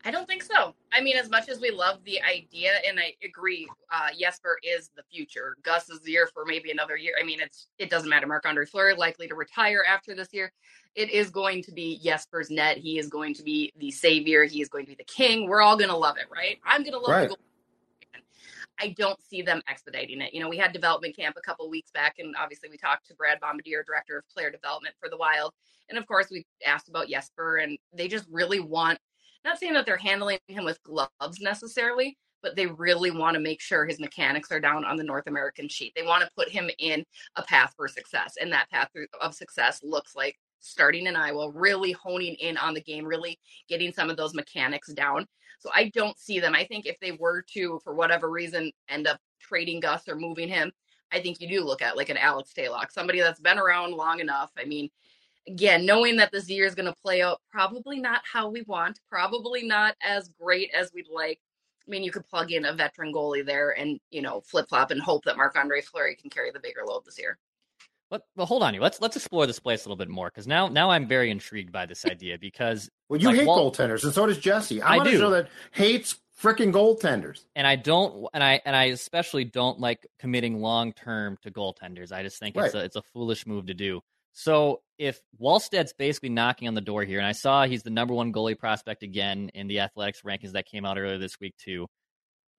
I 0.06 0.12
don't 0.12 0.28
think 0.28 0.44
so. 0.44 0.76
I 0.92 1.02
mean, 1.02 1.16
as 1.16 1.30
much 1.30 1.48
as 1.48 1.60
we 1.62 1.72
love 1.72 2.00
the 2.04 2.22
idea, 2.22 2.74
and 2.88 3.00
I 3.00 3.14
agree, 3.24 3.68
uh, 3.92 4.10
Jesper 4.20 4.58
is 4.62 4.92
the 4.96 5.04
future. 5.04 5.56
Gus 5.64 5.90
is 5.90 6.02
the 6.02 6.12
year 6.12 6.30
for 6.34 6.44
maybe 6.46 6.72
another 6.72 6.98
year. 6.98 7.14
I 7.20 7.24
mean, 7.24 7.40
it's 7.40 7.68
it 7.80 7.90
doesn't 7.90 8.10
matter. 8.10 8.28
Marc 8.28 8.46
Andre 8.46 8.66
Fleury 8.66 8.96
likely 8.96 9.28
to 9.28 9.36
retire 9.36 9.84
after 9.88 10.14
this 10.14 10.28
year. 10.34 10.52
It 10.96 11.10
is 11.10 11.30
going 11.30 11.64
to 11.64 11.72
be 11.72 12.00
Jesper's 12.04 12.52
net. 12.52 12.78
He 12.78 13.00
is 13.00 13.08
going 13.08 13.34
to 13.36 13.44
be 13.44 13.72
the 13.78 13.92
savior. 13.92 14.44
He 14.44 14.62
is 14.62 14.68
going 14.68 14.86
to 14.86 14.90
be 14.92 14.96
the 14.96 15.06
king. 15.06 15.48
We're 15.48 15.62
all 15.62 15.78
going 15.78 15.90
to 15.90 15.96
love 15.98 16.18
it, 16.18 16.26
right? 16.34 16.60
I'm 16.66 16.82
going 16.82 16.94
to 16.94 17.00
love 17.00 17.10
right. 17.10 17.32
it. 17.32 17.38
I 18.84 18.90
don't 18.98 19.22
see 19.24 19.42
them 19.42 19.62
expediting 19.70 20.20
it. 20.20 20.34
You 20.34 20.42
know, 20.42 20.50
we 20.50 20.58
had 20.58 20.74
development 20.74 21.16
camp 21.16 21.38
a 21.38 21.42
couple 21.42 21.70
weeks 21.70 21.90
back, 21.92 22.16
and 22.20 22.36
obviously 22.38 22.68
we 22.70 22.78
talked 22.78 23.08
to 23.08 23.16
Brad 23.16 23.40
Bombardier, 23.40 23.84
director 23.88 24.18
of 24.18 24.30
player 24.30 24.52
development 24.52 24.94
for 25.00 25.08
the 25.08 25.16
Wild, 25.16 25.54
and 25.88 25.98
of 25.98 26.06
course 26.06 26.28
we 26.30 26.46
asked 26.66 26.90
about 26.90 27.08
Jesper, 27.08 27.58
and 27.58 27.78
they 27.94 28.10
just 28.10 28.26
really 28.30 28.60
want 28.60 29.00
not 29.46 29.58
saying 29.58 29.74
that 29.74 29.86
they're 29.86 29.98
handling 29.98 30.40
him 30.48 30.66
with 30.66 30.84
gloves 30.84 31.40
necessarily, 31.40 32.18
but 32.42 32.56
they 32.56 32.68
really 32.68 33.12
want 33.12 33.36
to 33.36 33.40
make 33.40 33.62
sure 33.62 33.86
his 33.86 34.00
mechanics 34.00 34.52
are 34.52 34.60
down 34.60 34.86
on 34.86 34.98
the 34.98 35.04
North 35.04 35.28
American 35.28 35.68
sheet. 35.70 35.94
They 35.96 36.04
want 36.04 36.24
to 36.24 36.30
put 36.36 36.50
him 36.50 36.70
in 36.80 37.06
a 37.36 37.44
path 37.44 37.74
for 37.76 37.88
success. 37.88 38.36
And 38.40 38.52
that 38.52 38.70
path 38.70 38.90
of 39.22 39.34
success 39.34 39.82
looks 39.84 40.16
like 40.16 40.38
starting 40.60 41.08
in 41.08 41.16
Iowa, 41.16 41.52
really 41.52 41.92
honing 41.92 42.36
in 42.36 42.58
on 42.58 42.74
the 42.74 42.82
game, 42.82 43.06
really 43.06 43.38
getting 43.68 43.92
some 43.92 44.10
of 44.10 44.18
those 44.18 44.34
mechanics 44.34 44.94
down. 44.94 45.28
So 45.64 45.70
I 45.74 45.90
don't 45.90 46.20
see 46.20 46.42
them. 46.42 46.54
I 46.56 46.66
think 46.66 46.86
if 46.86 47.00
they 47.00 47.14
were 47.14 47.42
to, 47.54 47.80
for 47.86 47.94
whatever 47.94 48.30
reason, 48.30 48.70
end 48.90 49.08
up 49.08 49.18
trading 49.40 49.80
Gus 49.80 50.10
or 50.10 50.18
moving 50.18 50.50
him, 50.50 50.74
I 51.14 51.22
think 51.22 51.40
you 51.40 51.48
do 51.48 51.64
look 51.64 51.82
at 51.82 51.96
like 51.96 52.10
an 52.10 52.18
Alex 52.18 52.52
Stalock, 52.54 52.92
somebody 52.92 53.22
that's 53.22 53.40
been 53.40 53.58
around 53.58 53.94
long 53.94 54.20
enough. 54.20 54.52
I 54.58 54.66
mean, 54.66 54.90
again, 55.48 55.86
knowing 55.86 56.18
that 56.18 56.34
this 56.34 56.50
year 56.50 56.66
is 56.66 56.76
going 56.76 56.92
to 56.92 57.02
play 57.02 57.22
out 57.22 57.40
probably 57.50 57.98
not 57.98 58.24
how 58.30 58.50
we 58.50 58.64
want, 58.64 59.00
probably 59.10 59.64
not 59.64 59.96
as 60.04 60.28
great 60.38 60.70
as 60.78 60.92
we'd 60.94 61.08
like. 61.08 61.40
I 61.88 61.90
mean, 61.90 62.04
you 62.04 62.12
could 62.12 62.28
plug 62.28 62.52
in 62.52 62.66
a 62.66 62.74
veteran 62.74 63.14
goalie 63.14 63.46
there 63.46 63.72
and, 63.72 64.02
you 64.10 64.22
know, 64.22 64.42
flip 64.42 64.68
flop 64.68 64.92
and 64.92 65.02
hope 65.02 65.24
that 65.24 65.38
Marc 65.38 65.56
Andre 65.56 65.80
Fleury 65.80 66.18
can 66.18 66.30
carry 66.30 66.52
the 66.52 66.60
bigger 66.60 66.82
load 66.86 67.06
this 67.06 67.18
year. 67.18 67.38
But 68.14 68.22
well, 68.36 68.46
hold 68.46 68.62
on, 68.62 68.76
you. 68.76 68.80
Let's 68.80 69.02
let's 69.02 69.16
explore 69.16 69.48
this 69.48 69.58
place 69.58 69.86
a 69.86 69.90
little 69.90 69.98
bit 69.98 70.08
more 70.08 70.28
because 70.28 70.46
now 70.46 70.68
now 70.68 70.92
I'm 70.92 71.08
very 71.08 71.32
intrigued 71.32 71.72
by 71.72 71.88
this 71.88 72.06
idea 72.06 72.38
because 72.38 72.88
well, 73.10 73.20
you 73.20 73.30
like, 73.30 73.38
hate 73.38 73.48
Walt, 73.48 73.76
goaltenders 73.76 74.04
and 74.04 74.14
so 74.14 74.28
does 74.28 74.38
Jesse. 74.38 74.84
I'm 74.84 75.02
I 75.02 75.04
do. 75.04 75.18
show 75.18 75.32
that 75.32 75.50
hates 75.72 76.20
freaking 76.40 76.72
goaltenders. 76.72 77.46
And 77.56 77.66
I 77.66 77.76
don't, 77.76 78.28
and 78.32 78.44
I 78.44 78.62
and 78.66 78.76
I 78.76 78.84
especially 78.84 79.46
don't 79.46 79.80
like 79.80 80.06
committing 80.20 80.62
long 80.62 80.94
term 80.94 81.40
to 81.42 81.50
goaltenders. 81.50 82.12
I 82.12 82.22
just 82.22 82.38
think 82.38 82.56
right. 82.56 82.68
it's 82.68 82.76
a 82.76 82.84
it's 82.84 82.96
a 82.98 83.02
foolish 83.02 83.48
move 83.48 83.66
to 83.66 83.74
do. 83.74 84.00
So 84.34 84.82
if 85.00 85.20
Wallstedt's 85.42 85.94
basically 85.94 86.30
knocking 86.30 86.68
on 86.68 86.76
the 86.76 86.82
door 86.82 87.04
here, 87.06 87.18
and 87.18 87.28
I 87.28 87.32
saw 87.32 87.66
he's 87.66 87.82
the 87.82 87.90
number 87.90 88.14
one 88.14 88.32
goalie 88.32 88.60
prospect 88.60 89.02
again 89.02 89.50
in 89.56 89.66
the 89.66 89.80
athletics 89.80 90.22
rankings 90.22 90.52
that 90.52 90.68
came 90.68 90.86
out 90.86 91.00
earlier 91.00 91.18
this 91.18 91.40
week 91.40 91.56
too. 91.58 91.88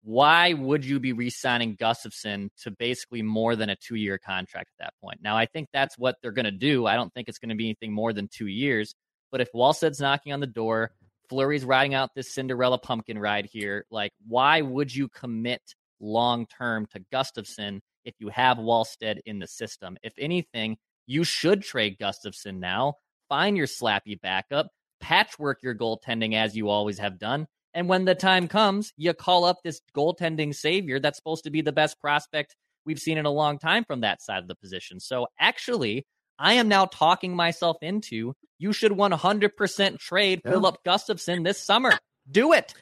Why 0.06 0.52
would 0.52 0.84
you 0.84 1.00
be 1.00 1.14
re-signing 1.14 1.76
Gustavsson 1.76 2.50
to 2.58 2.70
basically 2.70 3.22
more 3.22 3.56
than 3.56 3.70
a 3.70 3.76
two-year 3.76 4.18
contract 4.18 4.68
at 4.78 4.84
that 4.84 4.94
point? 5.02 5.20
Now, 5.22 5.36
I 5.36 5.46
think 5.46 5.68
that's 5.72 5.96
what 5.96 6.16
they're 6.20 6.30
going 6.30 6.44
to 6.44 6.50
do. 6.50 6.86
I 6.86 6.94
don't 6.94 7.12
think 7.14 7.28
it's 7.28 7.38
going 7.38 7.48
to 7.48 7.54
be 7.54 7.64
anything 7.64 7.92
more 7.92 8.12
than 8.12 8.28
two 8.28 8.46
years. 8.46 8.94
But 9.32 9.40
if 9.40 9.50
Wallstedt's 9.52 10.00
knocking 10.00 10.34
on 10.34 10.40
the 10.40 10.46
door, 10.46 10.90
Fleury's 11.30 11.64
riding 11.64 11.94
out 11.94 12.10
this 12.14 12.34
Cinderella 12.34 12.78
pumpkin 12.78 13.18
ride 13.18 13.46
here, 13.50 13.86
like 13.90 14.12
why 14.28 14.60
would 14.60 14.94
you 14.94 15.08
commit 15.08 15.62
long 16.00 16.46
term 16.46 16.86
to 16.92 17.00
Gustavsson 17.12 17.80
if 18.04 18.14
you 18.18 18.28
have 18.28 18.58
Wallstedt 18.58 19.20
in 19.24 19.38
the 19.38 19.46
system? 19.46 19.96
If 20.02 20.12
anything, 20.18 20.76
you 21.06 21.24
should 21.24 21.62
trade 21.62 21.96
Gustavsson 21.98 22.58
now. 22.58 22.94
Find 23.30 23.56
your 23.56 23.66
slappy 23.66 24.20
backup, 24.20 24.68
patchwork 25.00 25.62
your 25.62 25.74
goaltending 25.74 26.34
as 26.34 26.54
you 26.54 26.68
always 26.68 26.98
have 26.98 27.18
done. 27.18 27.46
And 27.74 27.88
when 27.88 28.04
the 28.04 28.14
time 28.14 28.46
comes, 28.48 28.92
you 28.96 29.12
call 29.12 29.44
up 29.44 29.58
this 29.62 29.80
goaltending 29.96 30.54
savior 30.54 31.00
that's 31.00 31.18
supposed 31.18 31.44
to 31.44 31.50
be 31.50 31.60
the 31.60 31.72
best 31.72 32.00
prospect 32.00 32.54
we've 32.86 33.00
seen 33.00 33.18
in 33.18 33.26
a 33.26 33.30
long 33.30 33.58
time 33.58 33.84
from 33.84 34.02
that 34.02 34.22
side 34.22 34.38
of 34.38 34.48
the 34.48 34.54
position. 34.54 35.00
So 35.00 35.26
actually, 35.38 36.06
I 36.38 36.54
am 36.54 36.68
now 36.68 36.86
talking 36.86 37.34
myself 37.34 37.78
into 37.82 38.34
you 38.58 38.72
should 38.72 38.92
100% 38.92 39.98
trade 39.98 40.40
yeah. 40.44 40.50
Filip 40.50 40.76
Gustavsson 40.86 41.44
this 41.44 41.60
summer. 41.60 41.92
Do 42.30 42.52
it. 42.52 42.74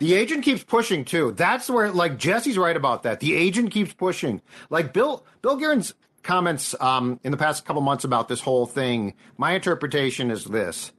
The 0.00 0.14
agent 0.14 0.44
keeps 0.44 0.64
pushing 0.64 1.04
too. 1.04 1.32
That's 1.32 1.68
where, 1.68 1.90
like 1.90 2.16
Jesse's 2.16 2.56
right 2.56 2.76
about 2.76 3.02
that. 3.02 3.20
The 3.20 3.34
agent 3.34 3.70
keeps 3.70 3.92
pushing. 3.92 4.40
Like 4.70 4.94
Bill, 4.94 5.26
Bill 5.42 5.56
Guerin's 5.56 5.92
comments 6.22 6.74
um, 6.80 7.20
in 7.22 7.30
the 7.30 7.36
past 7.36 7.66
couple 7.66 7.82
months 7.82 8.04
about 8.04 8.26
this 8.26 8.40
whole 8.40 8.64
thing. 8.64 9.14
My 9.36 9.52
interpretation 9.52 10.30
is 10.30 10.44
this: 10.46 10.90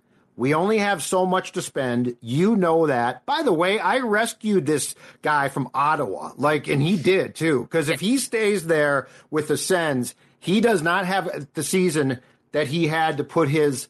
we 0.42 0.56
only 0.56 0.80
have 0.80 1.04
so 1.04 1.28
much 1.28 1.52
to 1.52 1.62
spend. 1.62 2.18
You 2.20 2.56
know 2.56 2.88
that. 2.88 3.28
By 3.28 3.44
the 3.44 3.54
way, 3.54 3.78
I 3.78 4.00
rescued 4.00 4.66
this 4.66 4.96
guy 5.22 5.50
from 5.50 5.70
Ottawa, 5.72 6.32
like, 6.36 6.68
and 6.68 6.82
he 6.82 6.98
did 6.98 7.36
too. 7.36 7.62
Because 7.62 7.90
if 7.90 8.00
he 8.00 8.18
stays 8.18 8.66
there 8.66 9.08
with 9.30 9.50
the 9.50 9.56
Sens, 9.56 10.16
he 10.40 10.60
does 10.60 10.82
not 10.82 11.06
have 11.06 11.48
the 11.54 11.62
season 11.62 12.22
that 12.54 12.66
he 12.66 12.88
had 12.88 13.18
to 13.18 13.24
put 13.24 13.50
his 13.50 13.88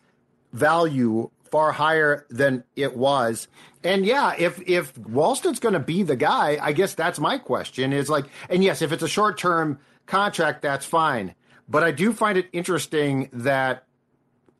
value 0.52 1.30
far 1.50 1.72
higher 1.72 2.26
than 2.30 2.66
it 2.76 2.98
was. 2.98 3.48
And 3.82 4.06
yeah, 4.06 4.36
if 4.38 4.62
if 4.68 4.94
Wallstedt's 4.96 5.62
going 5.62 5.72
to 5.72 5.80
be 5.80 6.04
the 6.04 6.18
guy, 6.18 6.58
I 6.62 6.74
guess 6.74 6.96
that's 6.96 7.18
my 7.18 7.38
question. 7.38 7.94
Is 7.94 8.10
like, 8.10 8.26
and 8.50 8.62
yes, 8.62 8.82
if 8.82 8.92
it's 8.92 9.04
a 9.04 9.08
short 9.08 9.38
term 9.38 9.80
contract, 10.06 10.64
that's 10.64 10.86
fine. 10.86 11.34
But 11.70 11.86
I 11.86 11.92
do 11.92 12.12
find 12.12 12.38
it 12.38 12.50
interesting 12.52 13.30
that 13.32 13.86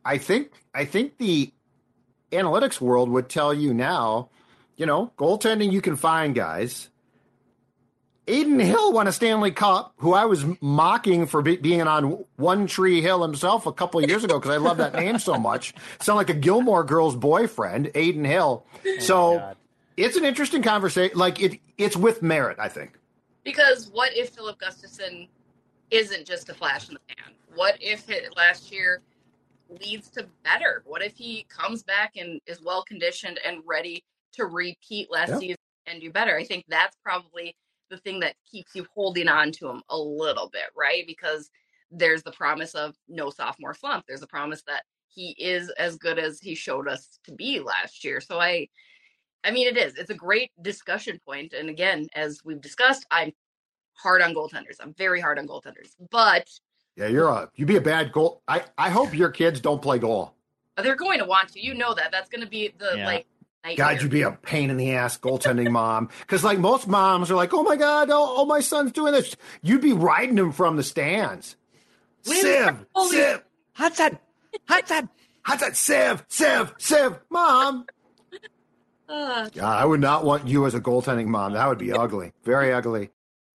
I 0.06 0.16
think 0.16 0.52
I 0.74 0.86
think 0.86 1.18
the 1.18 1.52
analytics 2.32 2.80
world 2.80 3.08
would 3.10 3.28
tell 3.28 3.54
you 3.54 3.72
now, 3.72 4.30
you 4.76 4.86
know, 4.86 5.12
goaltending 5.16 5.70
you 5.72 5.80
can 5.80 5.96
find 5.96 6.34
guys. 6.34 6.88
Adin 8.28 8.60
Hill 8.60 8.92
won 8.92 9.08
a 9.08 9.12
Stanley 9.12 9.50
Cup, 9.50 9.94
who 9.96 10.12
I 10.12 10.26
was 10.26 10.44
mocking 10.60 11.26
for 11.26 11.42
be- 11.42 11.56
being 11.56 11.82
on 11.82 12.24
One 12.36 12.68
Tree 12.68 13.02
Hill 13.02 13.20
himself 13.22 13.66
a 13.66 13.72
couple 13.72 14.02
of 14.02 14.08
years 14.08 14.22
ago 14.22 14.38
because 14.38 14.54
I 14.54 14.58
love 14.58 14.76
that 14.76 14.94
name 14.94 15.18
so 15.18 15.36
much. 15.38 15.74
Sound 16.00 16.18
like 16.18 16.30
a 16.30 16.34
Gilmore 16.34 16.84
Girls 16.84 17.16
boyfriend, 17.16 17.88
Adin 17.96 18.24
Hill. 18.24 18.64
Oh 18.86 18.98
so 19.00 19.54
it's 19.96 20.16
an 20.16 20.24
interesting 20.24 20.62
conversation. 20.62 21.18
Like 21.18 21.42
it, 21.42 21.60
it's 21.78 21.96
with 21.96 22.22
merit, 22.22 22.58
I 22.60 22.68
think. 22.68 22.96
Because 23.42 23.90
what 23.92 24.16
if 24.16 24.30
Filip 24.30 24.60
Gustavsson 24.60 25.28
isn't 25.90 26.24
just 26.24 26.48
a 26.48 26.54
flash 26.54 26.88
in 26.88 26.94
the 26.94 27.00
pan? 27.08 27.34
What 27.56 27.76
if 27.80 28.08
it, 28.08 28.36
last 28.36 28.70
year 28.70 29.02
leads 29.80 30.10
to 30.10 30.26
better? 30.44 30.82
What 30.86 31.02
if 31.02 31.16
he 31.16 31.46
comes 31.48 31.82
back 31.82 32.12
and 32.16 32.40
is 32.46 32.62
well 32.62 32.82
conditioned 32.84 33.38
and 33.44 33.62
ready 33.66 34.04
to 34.34 34.46
repeat 34.46 35.10
last 35.10 35.30
yeah. 35.30 35.38
season 35.38 35.56
and 35.86 36.00
do 36.00 36.10
better? 36.10 36.36
I 36.36 36.44
think 36.44 36.64
that's 36.68 36.96
probably 37.02 37.56
the 37.90 37.98
thing 37.98 38.20
that 38.20 38.34
keeps 38.50 38.74
you 38.74 38.86
holding 38.94 39.28
on 39.28 39.52
to 39.52 39.68
him 39.68 39.82
a 39.90 39.98
little 39.98 40.48
bit, 40.50 40.70
right? 40.76 41.06
Because 41.06 41.50
there's 41.90 42.22
the 42.22 42.32
promise 42.32 42.74
of 42.74 42.94
no 43.08 43.30
sophomore 43.30 43.74
slump. 43.74 44.06
There's 44.06 44.22
a 44.22 44.26
promise 44.26 44.62
that 44.66 44.82
he 45.08 45.36
is 45.38 45.68
as 45.78 45.96
good 45.96 46.18
as 46.18 46.40
he 46.40 46.54
showed 46.54 46.88
us 46.88 47.18
to 47.24 47.32
be 47.32 47.60
last 47.60 48.02
year. 48.02 48.20
So 48.20 48.40
I 48.40 48.68
I 49.44 49.50
mean 49.50 49.66
it 49.66 49.76
is. 49.76 49.96
It's 49.96 50.10
a 50.10 50.14
great 50.14 50.50
discussion 50.62 51.20
point. 51.24 51.52
And 51.52 51.68
again, 51.68 52.08
as 52.14 52.40
we've 52.44 52.60
discussed, 52.60 53.06
I'm 53.10 53.32
hard 53.94 54.22
on 54.22 54.34
goaltenders. 54.34 54.76
I'm 54.80 54.94
very 54.94 55.20
hard 55.20 55.38
on 55.38 55.46
goaltenders. 55.46 55.90
But 56.10 56.48
Yeah, 56.96 57.06
you're 57.08 57.28
a 57.28 57.50
you'd 57.54 57.68
be 57.68 57.76
a 57.76 57.80
bad 57.80 58.12
goal. 58.12 58.42
I 58.46 58.62
I 58.76 58.90
hope 58.90 59.14
your 59.14 59.30
kids 59.30 59.60
don't 59.60 59.80
play 59.80 59.98
goal. 59.98 60.34
They're 60.76 60.96
going 60.96 61.18
to 61.20 61.24
want 61.24 61.50
to. 61.52 61.64
You 61.64 61.74
know 61.74 61.94
that. 61.94 62.12
That's 62.12 62.28
going 62.28 62.42
to 62.42 62.48
be 62.48 62.72
the 62.78 62.94
Yeah. 62.96 63.06
like. 63.06 63.26
Nightmare. 63.64 63.76
God, 63.94 64.02
you'd 64.02 64.10
be 64.10 64.22
a 64.22 64.32
pain 64.32 64.70
in 64.70 64.76
the 64.76 64.96
ass 64.96 65.16
goaltending 65.16 65.70
mom. 65.70 66.08
Because 66.20 66.42
like 66.42 66.58
most 66.58 66.88
moms 66.88 67.30
are 67.30 67.36
like, 67.36 67.54
oh 67.54 67.62
my 67.62 67.76
God, 67.76 68.10
oh, 68.10 68.34
oh 68.38 68.44
my 68.44 68.58
son's 68.58 68.90
doing 68.90 69.12
this. 69.12 69.36
You'd 69.62 69.80
be 69.80 69.92
riding 69.92 70.36
him 70.36 70.50
from 70.50 70.74
the 70.76 70.82
stands. 70.82 71.54
Where's 72.24 72.42
Siv, 72.42 72.86
Holy- 72.92 73.16
Siv, 73.16 73.42
Hot 73.74 73.96
that, 73.98 74.20
hot 74.68 74.86
that. 74.88 75.08
how's 75.42 75.60
that? 75.60 75.72
Siv, 75.74 76.26
Siv, 76.28 76.76
Siv, 76.78 77.20
mom. 77.30 77.86
Uh, 79.08 79.48
God, 79.50 79.78
I 79.78 79.84
would 79.84 80.00
not 80.00 80.24
want 80.24 80.48
you 80.48 80.64
as 80.64 80.74
a 80.74 80.80
goaltending 80.80 81.26
mom. 81.26 81.52
That 81.52 81.68
would 81.68 81.76
be 81.78 81.92
ugly. 81.92 82.32
Very 82.44 82.72
ugly. 82.72 83.10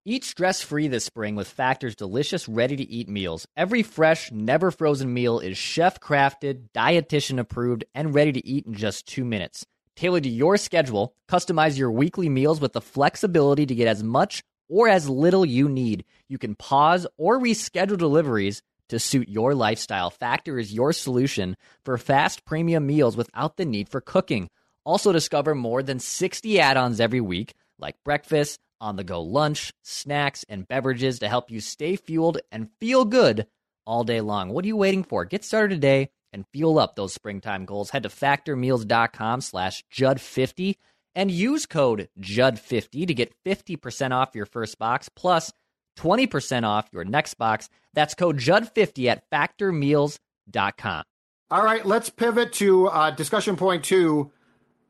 Eat 0.10 0.24
stress 0.24 0.62
free 0.62 0.88
this 0.88 1.04
spring 1.04 1.36
with 1.36 1.50
Factor's 1.50 1.94
delicious, 1.94 2.48
ready 2.48 2.78
to 2.78 2.90
eat 2.90 3.10
meals. 3.10 3.46
Every 3.58 3.84
fresh, 3.84 4.32
never 4.32 4.72
frozen 4.72 5.14
meal 5.14 5.40
is 5.40 5.58
chef 5.58 6.00
crafted, 6.00 6.70
dietitian 6.74 7.38
approved, 7.40 7.84
and 7.94 8.16
ready 8.16 8.32
to 8.32 8.48
eat 8.48 8.66
in 8.66 8.74
just 8.74 9.06
two 9.06 9.26
minutes. 9.26 9.66
Tailored 9.98 10.24
to 10.24 10.30
your 10.30 10.56
schedule, 10.56 11.14
customize 11.28 11.78
your 11.78 11.92
weekly 11.92 12.30
meals 12.30 12.62
with 12.62 12.72
the 12.72 12.80
flexibility 12.80 13.66
to 13.66 13.76
get 13.76 13.90
as 13.90 14.02
much 14.02 14.46
or 14.70 14.88
as 14.88 15.10
little 15.10 15.46
you 15.46 15.68
need. 15.68 16.06
You 16.30 16.38
can 16.38 16.56
pause 16.56 17.06
or 17.18 17.38
reschedule 17.38 17.98
deliveries 17.98 18.62
to 18.88 19.00
suit 19.00 19.28
your 19.28 19.56
lifestyle. 19.56 20.10
Factor 20.10 20.58
is 20.58 20.74
your 20.74 20.94
solution 20.94 21.58
for 21.84 21.98
fast 21.98 22.46
premium 22.46 22.88
meals 22.88 23.18
without 23.18 23.58
the 23.58 23.66
need 23.66 23.90
for 23.90 24.00
cooking. 24.00 24.50
Also, 24.86 25.12
discover 25.12 25.54
more 25.54 25.84
than 25.84 26.00
60 26.00 26.62
add 26.62 26.78
ons 26.78 27.02
every 27.02 27.20
week, 27.20 27.56
like 27.78 28.02
breakfast, 28.06 28.62
on 28.79 28.96
the 28.96 29.03
go 29.03 29.22
lunch, 29.22 29.74
snacks, 29.84 30.46
and 30.48 30.67
beverages 30.67 31.19
to 31.19 31.29
help 31.29 31.51
you 31.51 31.60
stay 31.60 31.96
fueled 31.96 32.39
and 32.51 32.69
feel 32.79 33.05
good 33.05 33.48
all 33.86 34.03
day 34.03 34.22
long. 34.22 34.50
What 34.50 34.65
are 34.65 34.67
you 34.67 34.77
waiting 34.77 35.03
for? 35.03 35.25
Get 35.25 35.43
started 35.43 35.75
today 35.75 36.10
and 36.34 36.46
fuel 36.51 36.77
up 36.77 36.96
those 36.96 37.13
springtime 37.13 37.65
goals. 37.65 37.89
Head 37.89 38.03
to 38.03 38.10
factormeals.com 38.10 39.41
slash 39.41 39.84
Judd50 39.93 40.75
and 41.15 41.31
use 41.31 41.65
code 41.65 42.10
Judd50 42.19 43.07
to 43.07 43.13
get 43.13 43.34
50% 43.46 44.12
off 44.12 44.36
your 44.36 44.46
first 44.46 44.77
box 44.77 45.10
plus 45.10 45.51
20% 45.98 46.63
off 46.63 46.89
your 46.91 47.05
next 47.05 47.36
box. 47.36 47.69
That's 47.93 48.13
code 48.13 48.38
Judd50 48.38 49.07
at 49.07 49.29
factormeals.com. 49.31 51.03
All 51.50 51.63
right, 51.63 51.86
let's 51.86 52.10
pivot 52.10 52.51
to 52.53 52.88
uh, 52.88 53.12
discussion 53.12 53.55
point 53.55 53.84
two. 53.86 54.31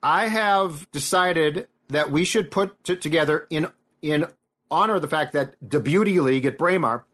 I 0.02 0.28
have 0.28 0.90
decided 0.92 1.68
that 1.90 2.12
we 2.12 2.24
should 2.24 2.52
put 2.52 2.84
t- 2.84 2.96
together 2.96 3.48
in 3.50 3.68
in 4.02 4.26
honor 4.70 4.96
of 4.96 5.02
the 5.02 5.08
fact 5.08 5.34
that 5.34 5.56
the 5.62 5.80
Beauty 5.80 6.20
League 6.20 6.46
at 6.46 6.58
Braemar 6.58 7.06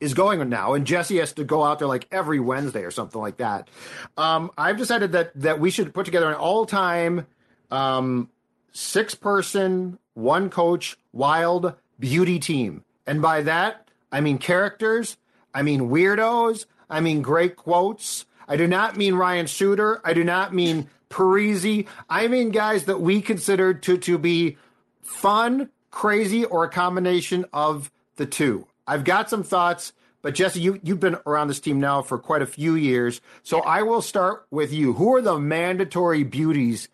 is 0.00 0.14
going 0.14 0.40
on 0.40 0.48
now, 0.48 0.74
and 0.74 0.86
Jesse 0.86 1.18
has 1.18 1.32
to 1.34 1.44
go 1.44 1.64
out 1.64 1.78
there 1.78 1.88
like 1.88 2.06
every 2.10 2.38
Wednesday 2.38 2.82
or 2.84 2.90
something 2.90 3.20
like 3.20 3.38
that. 3.38 3.68
Um, 4.16 4.50
I've 4.56 4.76
decided 4.76 5.12
that 5.12 5.32
that 5.40 5.60
we 5.60 5.70
should 5.70 5.94
put 5.94 6.04
together 6.06 6.28
an 6.28 6.34
all 6.34 6.66
time 6.66 7.26
um, 7.70 8.30
six 8.72 9.14
person, 9.14 9.98
one 10.14 10.50
coach, 10.50 10.96
wild 11.12 11.74
beauty 11.98 12.38
team, 12.38 12.84
and 13.06 13.22
by 13.22 13.42
that 13.42 13.90
I 14.12 14.20
mean 14.20 14.38
characters, 14.38 15.16
I 15.54 15.62
mean 15.62 15.88
weirdos, 15.88 16.66
I 16.88 17.00
mean 17.00 17.22
great 17.22 17.56
quotes. 17.56 18.26
I 18.48 18.56
do 18.56 18.68
not 18.68 18.96
mean 18.96 19.14
Ryan 19.14 19.48
Suter. 19.48 20.00
I 20.04 20.14
do 20.14 20.22
not 20.22 20.54
mean 20.54 20.88
Parise. 21.16 21.86
I 22.10 22.28
mean 22.28 22.50
guys 22.50 22.84
that 22.84 23.00
we 23.00 23.22
consider 23.22 23.72
to 23.72 23.96
to 23.96 24.18
be 24.18 24.58
fun, 25.02 25.70
crazy, 25.90 26.44
or 26.44 26.64
a 26.64 26.68
combination 26.68 27.46
of 27.54 27.90
the 28.16 28.26
two. 28.26 28.66
I've 28.86 29.04
got 29.04 29.30
some 29.30 29.42
thoughts, 29.42 29.94
but 30.20 30.34
Jesse, 30.34 30.60
you 30.60 30.78
you've 30.82 31.00
been 31.00 31.16
around 31.26 31.48
this 31.48 31.58
team 31.60 31.80
now 31.80 32.02
for 32.02 32.18
quite 32.18 32.42
a 32.42 32.46
few 32.46 32.74
years, 32.74 33.22
so 33.42 33.60
I 33.62 33.80
will 33.82 34.02
start 34.02 34.46
with 34.50 34.74
you. 34.74 34.92
Who 34.92 35.14
are 35.14 35.22
the 35.22 35.38
mandatory 35.38 36.22
beauties 36.22 36.88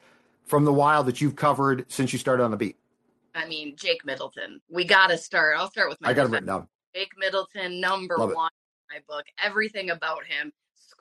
from 0.44 0.64
the 0.64 0.72
Wild 0.72 1.06
that 1.06 1.20
you've 1.20 1.34
covered 1.34 1.84
since 1.88 2.12
you 2.12 2.18
started 2.20 2.44
on 2.44 2.52
the 2.52 2.56
beat? 2.56 2.76
I 3.34 3.48
mean, 3.48 3.74
Jake 3.76 4.04
Middleton. 4.04 4.60
We 4.70 4.84
got 4.84 5.08
to 5.08 5.18
start. 5.18 5.56
I'll 5.58 5.70
start 5.70 5.88
with 5.88 6.00
my 6.00 6.10
I 6.10 6.12
got 6.12 6.22
defense. 6.24 6.32
written 6.32 6.46
down. 6.46 6.68
Jake 6.94 7.10
Middleton, 7.18 7.80
number 7.80 8.16
Love 8.18 8.30
it. 8.30 8.36
one 8.36 8.50
in 8.90 8.96
my 8.98 9.14
book. 9.16 9.24
Everything 9.42 9.90
about 9.90 10.24
him 10.26 10.52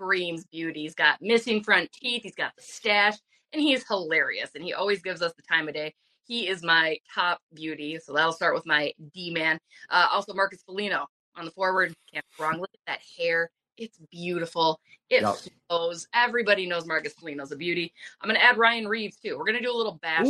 screams 0.01 0.45
beauty. 0.45 0.81
He's 0.81 0.95
got 0.95 1.21
missing 1.21 1.63
front 1.63 1.91
teeth. 1.91 2.23
He's 2.23 2.35
got 2.35 2.53
the 2.55 2.63
stash, 2.63 3.17
and 3.53 3.61
he's 3.61 3.87
hilarious. 3.87 4.51
And 4.55 4.63
he 4.63 4.73
always 4.73 5.01
gives 5.01 5.21
us 5.21 5.33
the 5.35 5.43
time 5.43 5.67
of 5.67 5.73
day. 5.73 5.93
He 6.25 6.47
is 6.47 6.63
my 6.63 6.97
top 7.13 7.39
beauty. 7.53 7.99
So 8.03 8.13
that'll 8.13 8.33
start 8.33 8.53
with 8.55 8.65
my 8.65 8.93
D 9.13 9.31
man. 9.31 9.59
Uh, 9.89 10.07
also, 10.11 10.33
Marcus 10.33 10.63
Foligno 10.63 11.05
on 11.35 11.45
the 11.45 11.51
forward. 11.51 11.93
Can't 12.13 12.25
go 12.37 12.45
wrong. 12.45 12.59
Look 12.59 12.69
at 12.73 12.93
that 12.93 12.99
hair. 13.17 13.49
It's 13.77 13.97
beautiful. 14.11 14.79
It 15.09 15.21
Yep. 15.21 15.35
flows. 15.69 16.07
Everybody 16.13 16.65
knows 16.67 16.85
Marcus 16.85 17.13
Foligno's 17.13 17.51
a 17.51 17.55
beauty. 17.55 17.93
I'm 18.21 18.29
going 18.29 18.39
to 18.39 18.45
add 18.45 18.57
Ryan 18.57 18.87
Reaves, 18.87 19.17
too. 19.17 19.37
We're 19.37 19.45
going 19.45 19.57
to 19.57 19.61
do 19.61 19.71
a 19.71 19.75
little 19.75 19.99
bash 20.01 20.27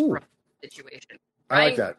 situation. 0.63 1.17
I 1.49 1.65
like 1.65 1.75
that. 1.77 1.97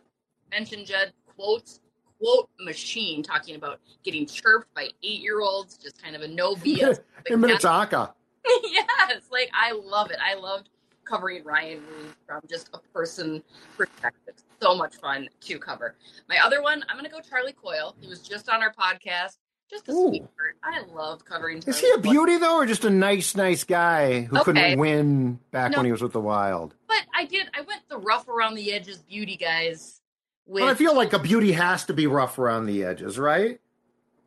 mentioned 0.50 0.86
Judd 0.86 1.12
quotes 1.36 1.80
quote 2.22 2.48
machine 2.60 3.22
talking 3.22 3.56
about 3.56 3.80
getting 4.04 4.26
chirped 4.26 4.72
by 4.74 4.88
eight 5.02 5.20
year 5.20 5.40
olds, 5.40 5.76
just 5.76 6.02
kind 6.02 6.14
of 6.14 6.22
a 6.22 6.28
no 6.28 6.54
BS. 6.56 7.00
In 7.26 7.40
Minnetonka. 7.40 8.14
yes, 8.64 9.22
like 9.30 9.50
I 9.54 9.72
love 9.72 10.10
it. 10.10 10.18
I 10.22 10.34
loved 10.34 10.68
covering 11.04 11.42
Ryan 11.44 11.80
Reaves 11.96 12.14
from 12.26 12.40
just 12.48 12.70
a 12.74 12.78
person 12.92 13.42
perspective. 13.76 14.34
So 14.60 14.74
much 14.76 14.96
fun 14.96 15.28
to 15.40 15.58
cover. 15.58 15.94
My 16.28 16.38
other 16.44 16.62
one, 16.62 16.84
I'm 16.88 16.96
gonna 16.96 17.08
go 17.08 17.20
Charlie 17.20 17.52
Coyle. 17.52 17.94
He 18.00 18.06
was 18.08 18.20
just 18.20 18.48
on 18.48 18.62
our 18.62 18.72
podcast. 18.72 19.38
Just 19.70 19.88
a 19.88 19.92
Ooh. 19.92 20.08
sweetheart. 20.08 20.56
I 20.62 20.82
love 20.92 21.24
covering. 21.24 21.62
Is 21.66 21.80
he 21.80 21.90
a 21.92 21.98
beauty 21.98 22.36
though, 22.36 22.56
or 22.56 22.66
just 22.66 22.84
a 22.84 22.90
nice, 22.90 23.34
nice 23.34 23.64
guy 23.64 24.20
who 24.22 24.36
Okay. 24.36 24.44
couldn't 24.44 24.78
win 24.78 25.38
back 25.50 25.70
No. 25.72 25.78
when 25.78 25.86
he 25.86 25.92
was 25.92 26.02
with 26.02 26.12
the 26.12 26.20
Wild? 26.20 26.74
But 26.88 27.02
I 27.14 27.24
did. 27.24 27.48
I 27.56 27.62
went 27.62 27.88
the 27.88 27.96
rough 27.98 28.28
around 28.28 28.54
the 28.54 28.72
edges 28.72 28.98
beauty 28.98 29.36
guys. 29.36 30.01
With 30.46 30.62
But 30.62 30.70
I 30.70 30.74
feel 30.74 30.94
like 30.96 31.12
a 31.12 31.18
beauty 31.18 31.52
has 31.52 31.84
to 31.86 31.94
be 31.94 32.06
rough 32.06 32.38
around 32.38 32.66
the 32.66 32.84
edges, 32.84 33.18
right? 33.18 33.60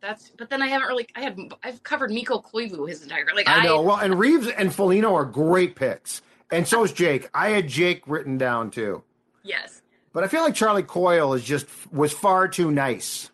that's. 0.01 0.29
But 0.37 0.49
then 0.49 0.61
I 0.61 0.67
haven't 0.67 0.87
really. 0.87 1.07
I 1.15 1.21
had. 1.21 1.37
I've 1.63 1.81
covered 1.83 2.11
Mikko 2.11 2.39
Koivu 2.41 2.87
his 2.87 3.01
entire. 3.03 3.25
Like 3.35 3.49
I 3.49 3.63
know. 3.63 3.81
Well, 3.81 3.97
and 3.97 4.17
Reaves 4.19 4.47
and 4.47 4.73
Foligno 4.73 5.13
are 5.15 5.25
great 5.25 5.75
picks, 5.75 6.21
and 6.51 6.67
so 6.67 6.83
is 6.83 6.91
Jake. 6.93 7.29
I 7.33 7.49
had 7.49 7.67
Jake 7.67 8.03
written 8.07 8.37
down 8.37 8.69
too, 8.71 9.03
Yes. 9.43 9.81
but 10.13 10.23
I 10.23 10.27
feel 10.27 10.41
like 10.43 10.53
Charlie 10.55 10.83
Coyle 10.83 11.33
is 11.33 11.43
just 11.43 11.65
was 11.91 12.13
far 12.13 12.47
too 12.47 12.69
nice. 12.71 13.31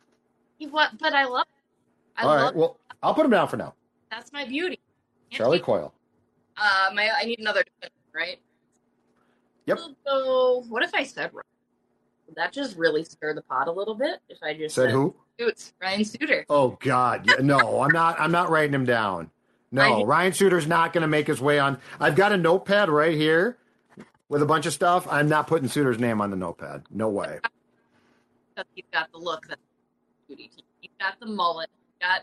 What? 0.69 0.97
But 0.97 1.13
I 1.13 1.25
love. 1.25 1.45
I 2.15 2.23
All 2.23 2.29
love. 2.29 2.41
right, 2.45 2.55
well, 2.55 2.79
I'll 3.03 3.13
put 3.15 3.25
him 3.25 3.31
down 3.31 3.47
for 3.49 3.57
now. 3.57 3.73
that's 4.09 4.31
my 4.31 4.45
beauty. 4.45 4.79
Charlie 5.29 5.57
take- 5.57 5.65
Coyle. 5.65 5.93
Uh, 6.57 6.89
my. 6.93 7.09
I 7.19 7.25
need 7.25 7.39
another. 7.39 7.63
Right. 8.13 8.39
Yep. 9.65 9.79
So 10.05 10.63
what 10.69 10.83
if 10.83 10.93
I 10.95 11.03
said 11.03 11.31
Ryan? 11.33 11.43
That 12.35 12.53
just 12.53 12.77
really 12.77 13.03
stir 13.03 13.33
the 13.33 13.41
pot 13.41 13.67
a 13.67 13.71
little 13.71 13.95
bit? 13.95 14.19
If 14.29 14.39
I 14.43 14.53
just 14.53 14.75
Said 14.75 14.91
who? 14.91 15.15
Suits, 15.39 15.73
Ryan 15.81 16.05
Suter. 16.05 16.45
Oh 16.49 16.77
God, 16.81 17.27
yeah, 17.27 17.35
no, 17.41 17.81
I'm 17.81 17.91
not. 17.91 18.19
I'm 18.19 18.31
not 18.31 18.49
writing 18.49 18.73
him 18.73 18.85
down. 18.85 19.31
No, 19.71 20.01
I- 20.01 20.03
Ryan 20.03 20.33
Suter's 20.33 20.67
not 20.67 20.93
going 20.93 21.01
to 21.01 21.07
make 21.07 21.27
his 21.27 21.41
way 21.41 21.59
on. 21.59 21.79
I've 21.99 22.15
got 22.15 22.31
a 22.31 22.37
notepad 22.37 22.89
right 22.89 23.15
here 23.15 23.57
with 24.29 24.41
a 24.41 24.45
bunch 24.45 24.65
of 24.65 24.73
stuff. 24.73 25.07
I'm 25.09 25.29
not 25.29 25.47
putting 25.47 25.67
Suter's 25.67 25.99
name 25.99 26.21
on 26.21 26.29
the 26.29 26.37
notepad. 26.37 26.83
No 26.89 27.09
way. 27.09 27.39
he's 28.75 28.85
got 28.91 29.11
the 29.11 29.17
look 29.17 29.47
that. 29.47 29.59
He's 30.27 30.49
got 30.99 31.19
the 31.19 31.25
mullet. 31.25 31.69
He's 31.73 32.07
got 32.07 32.21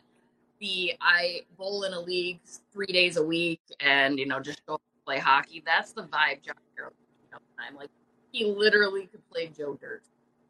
the 0.60 0.94
I 1.00 1.42
bowl 1.56 1.84
in 1.84 1.92
a 1.92 2.00
league 2.00 2.40
three 2.72 2.86
days 2.86 3.16
a 3.16 3.22
week 3.22 3.60
and 3.80 4.18
you 4.18 4.26
know 4.26 4.40
just 4.40 4.64
go 4.66 4.80
play 5.04 5.18
hockey. 5.18 5.62
That's 5.64 5.92
the 5.92 6.02
vibe 6.02 6.42
John 6.42 6.56
Carroll 6.76 6.92
all 7.32 7.40
the 7.40 7.62
time. 7.62 7.76
Like 7.76 7.90
he 8.32 8.44
literally 8.44 9.06
could 9.06 9.28
play 9.30 9.48
Joe 9.48 9.74
Dirt. 9.80 10.02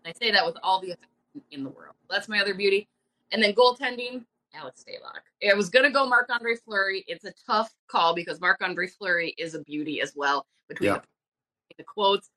And 0.04 0.14
I 0.14 0.18
say 0.18 0.30
that 0.30 0.44
with 0.44 0.56
all 0.62 0.80
the 0.80 0.88
affection 0.92 1.42
in 1.50 1.64
the 1.64 1.70
world. 1.70 1.94
That's 2.10 2.28
my 2.28 2.40
other 2.40 2.54
beauty. 2.54 2.88
And 3.32 3.42
then 3.42 3.52
goaltending, 3.52 4.24
Alex 4.54 4.84
Stalock. 4.88 5.20
I 5.48 5.54
was 5.54 5.68
gonna 5.68 5.90
go 5.90 6.06
Marc 6.06 6.28
Andre 6.30 6.56
Fleury. 6.56 7.04
It's 7.06 7.24
a 7.24 7.32
tough 7.46 7.72
call 7.88 8.14
because 8.14 8.40
Marc 8.40 8.62
Andre 8.62 8.86
Fleury 8.86 9.34
is 9.38 9.54
a 9.54 9.60
beauty 9.62 10.00
as 10.00 10.14
well 10.16 10.46
between 10.68 10.88
Yeah. 10.88 10.98
the, 10.98 11.74
the 11.78 11.84
quotes. 11.84 12.30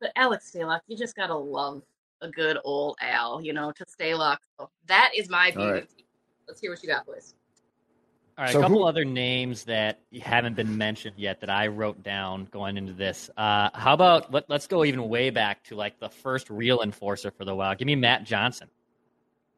But 0.00 0.12
Alex 0.16 0.50
Stalock, 0.54 0.80
you 0.86 0.96
just 0.96 1.14
gotta 1.14 1.34
love 1.36 1.82
a 2.22 2.28
good 2.30 2.58
old 2.64 2.96
Al, 3.00 3.42
you 3.42 3.52
know, 3.52 3.70
to 3.72 3.84
Stalock. 3.84 4.38
So 4.58 4.70
that 4.86 5.12
is 5.14 5.28
my 5.28 5.50
beauty. 5.50 5.70
right. 5.70 5.90
Let's 6.48 6.60
hear 6.60 6.70
what 6.70 6.82
you 6.82 6.88
got, 6.88 7.06
boys. 7.06 7.34
All 8.40 8.46
right, 8.46 8.52
So 8.54 8.60
a 8.60 8.62
couple 8.62 8.78
who- 8.78 8.86
other 8.88 9.04
names 9.04 9.64
that 9.64 10.00
haven't 10.22 10.54
been 10.56 10.78
mentioned 10.78 11.16
yet 11.18 11.40
that 11.40 11.50
I 11.50 11.66
wrote 11.66 12.02
down 12.02 12.46
going 12.50 12.78
into 12.78 12.94
this. 12.94 13.28
Uh, 13.36 13.68
how 13.74 13.92
about 13.92 14.32
let, 14.32 14.48
let's 14.48 14.66
go 14.66 14.82
even 14.82 15.10
way 15.10 15.28
back 15.28 15.62
to 15.64 15.74
like 15.76 16.00
the 16.00 16.08
first 16.08 16.48
real 16.48 16.80
enforcer 16.80 17.30
for 17.30 17.44
the 17.44 17.54
Wild. 17.54 17.76
Give 17.76 17.84
me 17.84 17.96
Matt 17.96 18.24
Johnson. 18.24 18.68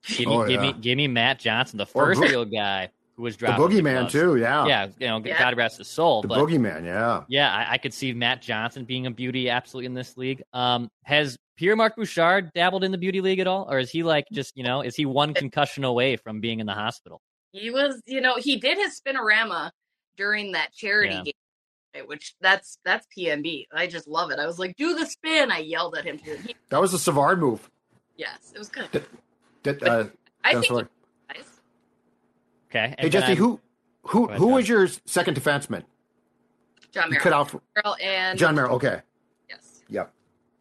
Give 0.09 0.27
me, 0.27 0.35
Oh, 0.35 0.43
give 0.49 0.61
yeah. 0.65 0.73
me, 0.73 0.79
give 0.81 0.97
me 0.97 1.07
Matt 1.07 1.39
Johnson, 1.39 1.79
the 1.79 1.87
first 1.87 2.21
Bo- 2.21 2.27
real 2.27 2.45
guy 2.45 2.89
who 3.17 3.23
was 3.23 3.37
The 3.37 3.47
dropped. 3.47 3.61
with 3.63 3.71
boogeyman 3.71 3.93
gloves. 4.01 4.13
too. 4.15 4.35
Yeah. 4.37 4.67
Yeah, 4.67 4.87
you 4.99 5.07
know, 5.07 5.23
Yeah. 5.25 5.39
God 5.39 5.57
rest 5.57 5.79
his 5.79 5.87
soul. 5.87 6.23
The 6.23 6.27
but 6.29 6.39
boogeyman. 6.41 6.85
Yeah. 6.85 7.23
yeah, 7.29 7.55
I, 7.55 7.75
I 7.75 7.79
could 7.79 7.95
see 7.95 8.13
Matt 8.13 8.43
Johnson 8.43 8.85
being 8.85 9.07
a 9.07 9.13
beauty 9.13 9.49
absolutely 9.49 9.87
in 9.87 9.95
this 9.95 10.17
league. 10.17 10.43
Um, 10.53 10.91
has 11.05 11.39
Pierre 11.57 11.77
Marc 11.77 11.95
Bouchard 11.95 12.51
dabbled 12.53 12.83
in 12.83 12.91
the 12.91 12.99
beauty 12.99 13.21
league 13.21 13.39
at 13.39 13.47
all, 13.47 13.69
or 13.71 13.79
is 13.79 13.91
he 13.93 14.03
like 14.03 14.25
just 14.33 14.57
you 14.57 14.65
know 14.65 14.81
is 14.81 14.97
he 14.97 15.07
one 15.07 15.35
concussion 15.35 15.85
away 15.85 16.17
from 16.17 16.41
being 16.41 16.59
in 16.59 16.67
the 16.67 16.75
hospital? 16.75 17.21
He 17.53 17.71
was, 17.71 18.01
you 18.07 18.21
know, 18.21 18.37
he 18.37 18.57
did 18.57 18.79
his 18.79 19.01
spinorama 19.01 19.71
during 20.17 20.53
that 20.53 20.73
charity 20.73 21.15
Yeah. 21.15 21.33
game, 22.01 22.07
which 22.07 22.35
that's 22.41 22.79
that's 22.85 23.07
PMB. 23.17 23.67
I 23.73 23.87
just 23.87 24.09
love 24.09 24.31
it. 24.31 24.39
I 24.39 24.47
was 24.47 24.59
like, 24.59 24.77
"Do 24.77 24.95
the 24.99 25.05
spin!" 25.07 25.53
I 25.53 25.59
yelled 25.59 25.97
at 25.97 26.05
him 26.05 26.19
to. 26.21 26.37
He, 26.39 26.55
That 26.71 26.81
was 26.81 26.95
a 26.95 26.99
Savard 26.99 27.39
move. 27.41 27.71
yes, 28.17 28.53
it 28.55 28.59
was 28.59 28.69
good. 28.69 29.05
Did, 29.63 29.83
uh, 29.87 30.05
I 30.43 30.53
think 30.55 30.65
Savard. 30.67 30.89
he- 31.31 31.39
nice. 31.39 31.61
Okay. 32.71 32.95
Hey 32.99 33.09
Jesse, 33.11 33.27
I'm- 33.29 33.37
who 33.37 33.61
who 34.05 34.25
ahead, 34.27 34.39
who 34.39 34.47
John. 34.47 34.55
was 34.55 34.69
your 34.69 34.89
second 35.07 35.37
defenseman? 35.37 35.85
John 36.91 37.05
You 37.05 37.11
Merrill. 37.13 37.23
cut 37.23 37.33
out 37.33 37.51
for 37.51 37.63
Merrill 37.77 37.97
and 38.03 38.39
Jon 38.39 38.55
Merrill. 38.55 38.75
Okay. 38.77 39.01
Yes. 39.49 39.83
Yep. 39.89 40.13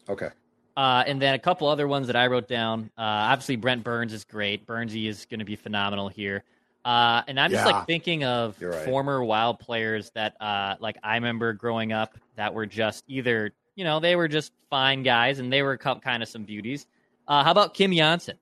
Okay. 0.10 0.30
Uh, 0.78 1.04
and 1.06 1.22
then 1.22 1.34
a 1.34 1.40
couple 1.40 1.68
other 1.68 1.88
ones 1.88 2.08
that 2.08 2.16
I 2.16 2.28
wrote 2.28 2.48
down. 2.48 2.90
Uh, 2.98 3.02
obviously, 3.02 3.58
Brent 3.58 3.84
Burns 3.84 4.14
is 4.14 4.24
great. 4.24 4.66
Burnsy 4.66 5.08
is 5.10 5.26
going 5.26 5.40
to 5.40 5.46
be 5.46 5.58
phenomenal 5.58 6.08
here. 6.08 6.44
Uh, 6.84 7.22
and 7.28 7.40
I'm 7.40 7.52
just 7.52 7.66
Yeah. 7.66 7.72
like 7.74 7.88
thinking 7.88 8.24
of 8.24 8.60
right. 8.62 8.74
former 8.86 9.24
Wild 9.24 9.60
players 9.60 10.10
that, 10.16 10.36
uh, 10.42 10.76
like 10.80 10.98
I 11.04 11.16
remember 11.16 11.54
growing 11.54 11.92
up, 11.94 12.18
that 12.36 12.54
were 12.54 12.66
just 12.66 13.04
either 13.08 13.52
you 13.76 13.84
know 13.84 14.00
they 14.00 14.16
were 14.16 14.28
just 14.28 14.52
fine 14.70 15.04
guys 15.04 15.40
and 15.40 15.52
they 15.52 15.62
were 15.62 15.78
kind 15.78 16.22
of 16.24 16.30
some 16.30 16.44
beauties. 16.44 16.88
Uh, 17.28 17.44
how 17.44 17.52
about 17.52 17.74
Kim 17.74 17.94
Johnsson? 17.94 18.38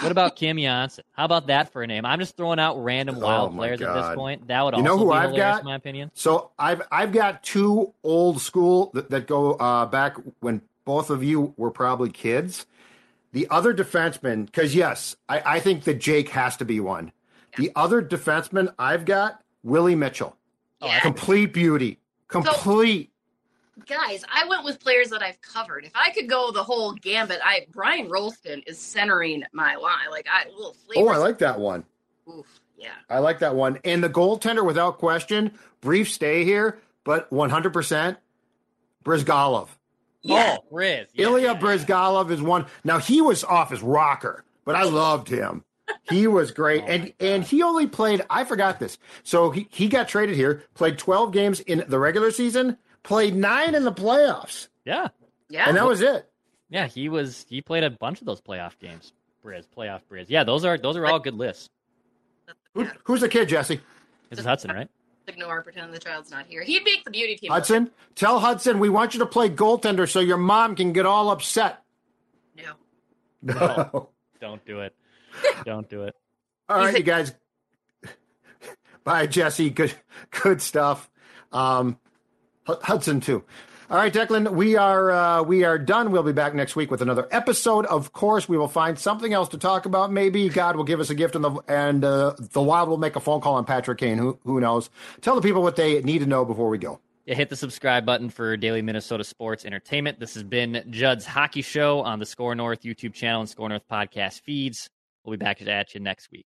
What 0.00 0.12
about 0.12 0.36
Kim 0.36 0.58
Johnsson? 0.58 1.04
How 1.12 1.24
about 1.24 1.46
that 1.46 1.72
for 1.72 1.82
a 1.82 1.86
name? 1.86 2.04
I'm 2.04 2.18
just 2.20 2.36
throwing 2.36 2.58
out 2.58 2.76
random 2.82 3.16
Oh 3.16 3.20
Wild 3.20 3.54
players 3.56 3.80
at 3.80 3.94
this 3.94 4.14
point. 4.14 4.46
That 4.48 4.62
would 4.62 4.76
You 4.76 4.82
know 4.82 4.92
also 4.92 5.04
who 5.06 5.12
be 5.12 5.16
I've 5.16 5.34
got? 5.36 5.60
in 5.60 5.64
my 5.66 5.74
opinion. 5.76 6.10
So 6.14 6.50
I've 6.58 6.82
I've 6.92 7.12
got 7.12 7.42
two 7.42 7.94
old 8.04 8.40
school 8.42 8.90
that, 8.94 9.10
that 9.10 9.26
go 9.26 9.54
uh, 9.54 9.86
back 9.86 10.16
when 10.40 10.60
both 10.84 11.08
of 11.10 11.24
you 11.24 11.54
were 11.56 11.70
probably 11.70 12.10
kids. 12.10 12.66
The 13.32 13.46
other 13.50 13.74
defenseman, 13.74 14.46
because 14.46 14.74
yes, 14.74 15.16
I, 15.28 15.42
I 15.56 15.60
think 15.60 15.84
that 15.84 15.94
Jake 16.00 16.30
has 16.30 16.56
to 16.58 16.64
be 16.64 16.80
one. 16.80 17.12
The 17.58 17.72
other 17.76 18.00
defenseman 18.02 18.72
I've 18.78 19.04
got 19.04 19.42
Willie 19.62 19.94
Mitchell, 19.94 20.36
Yeah. 20.80 20.96
Oh, 20.98 21.00
complete 21.02 21.52
beauty, 21.52 21.98
complete. 22.28 23.10
guys, 23.86 24.24
I 24.32 24.46
went 24.48 24.64
with 24.64 24.80
players 24.80 25.10
that 25.10 25.22
I've 25.22 25.40
covered. 25.40 25.84
If 25.84 25.92
I 25.94 26.10
could 26.10 26.28
go 26.28 26.50
the 26.52 26.62
whole 26.62 26.92
gambit, 26.92 27.40
I 27.44 27.66
Brian 27.72 28.08
Rolston 28.08 28.62
is 28.66 28.78
centering 28.78 29.44
my 29.52 29.74
line. 29.76 30.10
Like 30.10 30.26
I 30.32 30.48
little 30.50 30.74
flavor. 30.86 31.08
oh, 31.08 31.12
I 31.12 31.16
like 31.16 31.38
that 31.38 31.58
one. 31.58 31.84
Oof, 32.28 32.60
yeah. 32.76 32.90
I 33.10 33.18
like 33.18 33.40
that 33.40 33.54
one. 33.54 33.78
And 33.84 34.02
the 34.02 34.08
goaltender, 34.10 34.64
without 34.64 34.98
question, 34.98 35.52
brief 35.80 36.10
stay 36.10 36.44
here, 36.44 36.78
but 37.04 37.28
100%, 37.30 38.16
Bryzgalov. 39.04 39.68
Oh, 39.68 39.68
yeah. 40.22 40.56
Oh, 40.58 40.64
Riz. 40.70 41.06
Yeah. 41.14 41.26
Ilya 41.26 41.54
Bryzgalov 41.56 42.30
is 42.30 42.42
one. 42.42 42.66
Now 42.84 42.98
he 42.98 43.20
was 43.20 43.44
off 43.44 43.70
his 43.70 43.82
rocker, 43.82 44.44
but 44.64 44.74
I 44.74 44.82
loved 44.84 45.28
him. 45.28 45.64
He 46.10 46.26
was 46.26 46.50
great, 46.50 46.82
oh 46.84 46.86
and 46.86 47.12
and 47.20 47.44
he 47.44 47.62
only 47.62 47.86
played. 47.86 48.22
I 48.30 48.44
forgot 48.44 48.78
this. 48.78 48.98
So 49.22 49.50
he 49.50 49.66
he 49.70 49.88
got 49.88 50.08
traded 50.08 50.36
here. 50.36 50.62
Played 50.74 50.98
twelve 50.98 51.32
games 51.32 51.60
in 51.60 51.84
the 51.88 51.98
regular 51.98 52.30
season. 52.30 52.76
Played 53.02 53.34
nine 53.36 53.74
in 53.74 53.84
the 53.84 53.92
playoffs, 53.92 54.68
Yeah. 54.84 55.08
Yeah. 55.48 55.66
and 55.68 55.76
that 55.76 55.86
was 55.86 56.00
it. 56.02 56.28
Yeah, 56.68 56.86
he 56.86 57.08
was. 57.08 57.46
He 57.48 57.62
played 57.62 57.84
a 57.84 57.90
bunch 57.90 58.20
of 58.20 58.26
those 58.26 58.40
playoff 58.40 58.78
games. 58.78 59.12
Bryz, 59.42 59.66
playoff 59.74 60.00
Bryz. 60.10 60.26
Yeah, 60.28 60.44
those 60.44 60.64
are 60.64 60.76
those 60.76 60.96
are 60.96 61.06
all 61.06 61.18
good 61.18 61.34
lists. 61.34 61.70
Who, 62.74 62.86
who's 63.04 63.20
the 63.22 63.28
kid, 63.28 63.48
Jesse 63.48 63.80
This 64.30 64.38
is 64.40 64.44
Hudson, 64.44 64.70
right? 64.72 64.88
ignore, 65.26 65.62
pretend 65.62 65.92
the 65.92 65.98
child's 65.98 66.30
not 66.30 66.46
here. 66.46 66.62
He'd 66.62 66.84
make 66.84 67.04
the 67.04 67.10
beauty 67.10 67.36
team. 67.36 67.50
Hudson? 67.50 67.90
Tell 68.14 68.40
Hudson 68.40 68.78
we 68.78 68.88
want 68.88 69.12
you 69.14 69.20
to 69.20 69.26
play 69.26 69.50
goaltender 69.50 70.08
so 70.08 70.20
your 70.20 70.38
mom 70.38 70.74
can 70.74 70.92
get 70.94 71.04
all 71.06 71.28
upset. 71.30 71.82
No. 72.56 72.72
No. 73.42 74.08
Don't 74.40 74.64
do 74.64 74.80
it. 74.80 74.94
Don't 75.64 75.88
do 75.88 76.04
it. 76.04 76.14
All 76.68 76.78
right, 76.78 76.96
you 76.96 77.02
guys. 77.02 77.32
Bye, 79.04 79.26
Jesse. 79.26 79.70
Good, 79.70 79.94
good 80.42 80.60
stuff. 80.60 81.10
Um, 81.52 81.98
Hudson 82.66 83.20
too. 83.20 83.44
All 83.90 83.96
right, 83.96 84.12
Declan. 84.12 84.50
We 84.52 84.76
are 84.76 85.10
uh, 85.10 85.42
we 85.42 85.64
are 85.64 85.78
done. 85.78 86.10
We'll 86.10 86.22
be 86.22 86.32
back 86.32 86.54
next 86.54 86.76
week 86.76 86.90
with 86.90 87.00
another 87.00 87.26
episode. 87.30 87.86
Of 87.86 88.12
course, 88.12 88.46
we 88.46 88.58
will 88.58 88.68
find 88.68 88.98
something 88.98 89.32
else 89.32 89.48
to 89.48 89.58
talk 89.58 89.86
about. 89.86 90.12
Maybe 90.12 90.50
God 90.50 90.76
will 90.76 90.84
give 90.84 91.00
us 91.00 91.08
a 91.08 91.14
gift, 91.14 91.34
and 91.34 91.42
the 91.42 91.52
and 91.68 92.04
uh, 92.04 92.34
the 92.38 92.60
Wild 92.60 92.90
will 92.90 92.98
make 92.98 93.16
a 93.16 93.20
phone 93.20 93.40
call 93.40 93.54
on 93.54 93.64
Patrick 93.64 93.96
Kane. 93.96 94.18
Who 94.18 94.38
who 94.44 94.60
knows? 94.60 94.90
Tell 95.22 95.34
the 95.34 95.40
people 95.40 95.62
what 95.62 95.76
they 95.76 96.02
need 96.02 96.18
to 96.18 96.26
know 96.26 96.44
before 96.44 96.68
we 96.68 96.76
go. 96.76 97.00
Yeah, 97.24 97.34
hit 97.34 97.48
the 97.48 97.56
subscribe 97.56 98.04
button 98.04 98.28
for 98.28 98.58
daily 98.58 98.82
Minnesota 98.82 99.24
sports 99.24 99.64
entertainment. 99.64 100.20
This 100.20 100.34
has 100.34 100.42
been 100.42 100.84
Judd's 100.90 101.24
Hockey 101.24 101.62
Show 101.62 102.00
on 102.00 102.18
the 102.18 102.26
Score 102.26 102.54
North 102.54 102.82
YouTube 102.82 103.14
channel 103.14 103.40
and 103.40 103.48
Score 103.48 103.70
North 103.70 103.88
podcast 103.90 104.42
feeds. 104.42 104.90
We'll 105.28 105.36
be 105.36 105.44
back 105.44 105.60
at 105.60 105.92
you 105.94 106.00
next 106.00 106.30
week. 106.32 106.46